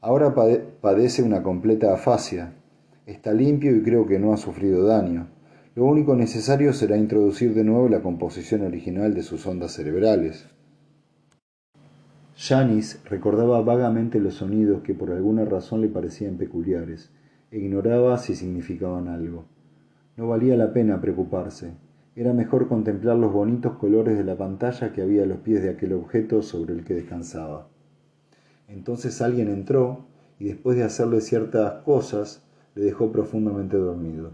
Ahora 0.00 0.32
padece 0.80 1.24
una 1.24 1.42
completa 1.42 1.92
afasia. 1.92 2.52
Está 3.06 3.32
limpio 3.32 3.74
y 3.74 3.82
creo 3.82 4.06
que 4.06 4.20
no 4.20 4.32
ha 4.32 4.36
sufrido 4.36 4.86
daño. 4.86 5.26
Lo 5.74 5.84
único 5.84 6.14
necesario 6.14 6.72
será 6.72 6.96
introducir 6.96 7.54
de 7.54 7.64
nuevo 7.64 7.88
la 7.88 8.02
composición 8.02 8.62
original 8.62 9.14
de 9.14 9.24
sus 9.24 9.44
ondas 9.48 9.72
cerebrales. 9.72 10.46
Janis 12.36 13.00
recordaba 13.06 13.62
vagamente 13.62 14.20
los 14.20 14.34
sonidos 14.34 14.82
que 14.82 14.94
por 14.94 15.10
alguna 15.10 15.44
razón 15.44 15.80
le 15.80 15.88
parecían 15.88 16.36
peculiares 16.36 17.10
e 17.50 17.58
ignoraba 17.58 18.18
si 18.18 18.34
significaban 18.34 19.08
algo. 19.08 19.44
No 20.16 20.28
valía 20.28 20.56
la 20.56 20.72
pena 20.72 21.00
preocuparse. 21.00 21.74
Era 22.14 22.32
mejor 22.32 22.68
contemplar 22.68 23.16
los 23.16 23.32
bonitos 23.32 23.76
colores 23.76 24.16
de 24.16 24.24
la 24.24 24.36
pantalla 24.36 24.92
que 24.92 25.02
había 25.02 25.24
a 25.24 25.26
los 25.26 25.38
pies 25.38 25.62
de 25.62 25.70
aquel 25.70 25.92
objeto 25.92 26.42
sobre 26.42 26.74
el 26.74 26.84
que 26.84 26.94
descansaba. 26.94 27.68
Entonces 28.68 29.20
alguien 29.20 29.48
entró 29.48 30.06
y 30.38 30.46
después 30.46 30.76
de 30.76 30.84
hacerle 30.84 31.20
ciertas 31.20 31.82
cosas 31.82 32.42
le 32.74 32.84
dejó 32.84 33.12
profundamente 33.12 33.76
dormido. 33.76 34.32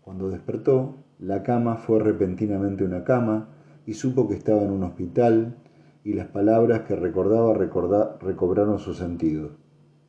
Cuando 0.00 0.30
despertó, 0.30 0.96
la 1.18 1.42
cama 1.42 1.76
fue 1.76 2.00
repentinamente 2.00 2.84
una 2.84 3.04
cama 3.04 3.48
y 3.86 3.94
supo 3.94 4.28
que 4.28 4.34
estaba 4.34 4.62
en 4.62 4.70
un 4.70 4.82
hospital 4.82 5.56
y 6.02 6.12
las 6.12 6.26
palabras 6.26 6.82
que 6.82 6.96
recordaba 6.96 7.54
recobraron 7.54 8.78
su 8.78 8.94
sentido. 8.94 9.52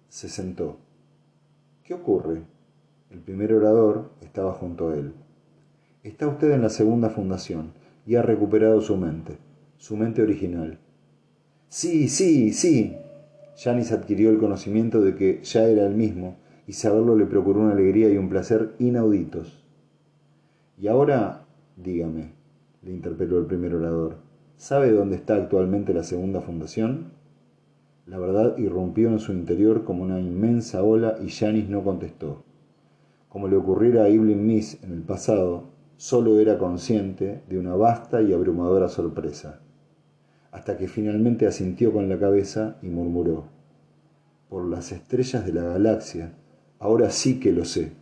Se 0.10 0.27
sentó. 0.27 0.84
¿Qué 1.85 1.93
ocurre? 1.93 2.41
El 3.11 3.19
primer 3.19 3.53
orador 3.53 4.09
estaba 4.21 4.53
junto 4.53 4.89
a 4.89 4.95
él. 4.95 5.13
Está 6.01 6.27
usted 6.27 6.49
en 6.49 6.63
la 6.63 6.69
segunda 6.69 7.11
fundación 7.11 7.73
y 8.07 8.15
ha 8.15 8.23
recuperado 8.23 8.81
su 8.81 8.97
mente, 8.97 9.37
su 9.77 9.95
mente 9.95 10.23
original. 10.23 10.79
Sí, 11.69 12.07
sí, 12.07 12.53
sí. 12.53 12.97
Janis 13.55 13.91
adquirió 13.91 14.31
el 14.31 14.39
conocimiento 14.39 14.99
de 15.01 15.13
que 15.13 15.43
ya 15.43 15.67
era 15.67 15.85
el 15.85 15.93
mismo 15.93 16.37
y 16.65 16.73
saberlo 16.73 17.15
le 17.15 17.27
procuró 17.27 17.59
una 17.59 17.73
alegría 17.73 18.09
y 18.09 18.17
un 18.17 18.29
placer 18.29 18.73
inauditos. 18.79 19.63
Y 20.79 20.87
ahora, 20.87 21.45
dígame, 21.77 22.31
le 22.81 22.93
interpeló 22.93 23.37
el 23.37 23.45
primer 23.45 23.75
orador, 23.75 24.17
¿sabe 24.57 24.91
dónde 24.91 25.17
está 25.17 25.35
actualmente 25.35 25.93
la 25.93 26.03
segunda 26.03 26.41
fundación? 26.41 27.11
La 28.05 28.19
verdad 28.19 28.55
irrumpió 28.57 29.09
en 29.09 29.19
su 29.19 29.31
interior 29.31 29.83
como 29.83 30.03
una 30.03 30.19
inmensa 30.19 30.83
ola 30.83 31.17
y 31.23 31.29
Janis 31.29 31.67
no 31.69 31.83
contestó. 31.83 32.43
Como 33.29 33.47
le 33.47 33.55
ocurriera 33.55 34.03
a 34.03 34.07
Evelyn 34.07 34.45
Miss 34.45 34.77
en 34.83 34.91
el 34.91 35.01
pasado, 35.01 35.63
solo 35.97 36.39
era 36.39 36.59
consciente 36.59 37.41
de 37.49 37.57
una 37.57 37.75
vasta 37.75 38.21
y 38.21 38.31
abrumadora 38.31 38.89
sorpresa, 38.89 39.59
hasta 40.51 40.77
que 40.77 40.87
finalmente 40.87 41.47
asintió 41.47 41.91
con 41.91 42.07
la 42.07 42.19
cabeza 42.19 42.77
y 42.83 42.89
murmuró, 42.89 43.45
por 44.49 44.65
las 44.65 44.91
estrellas 44.91 45.43
de 45.43 45.53
la 45.53 45.63
galaxia, 45.63 46.33
ahora 46.79 47.09
sí 47.09 47.39
que 47.39 47.51
lo 47.51 47.65
sé. 47.65 47.93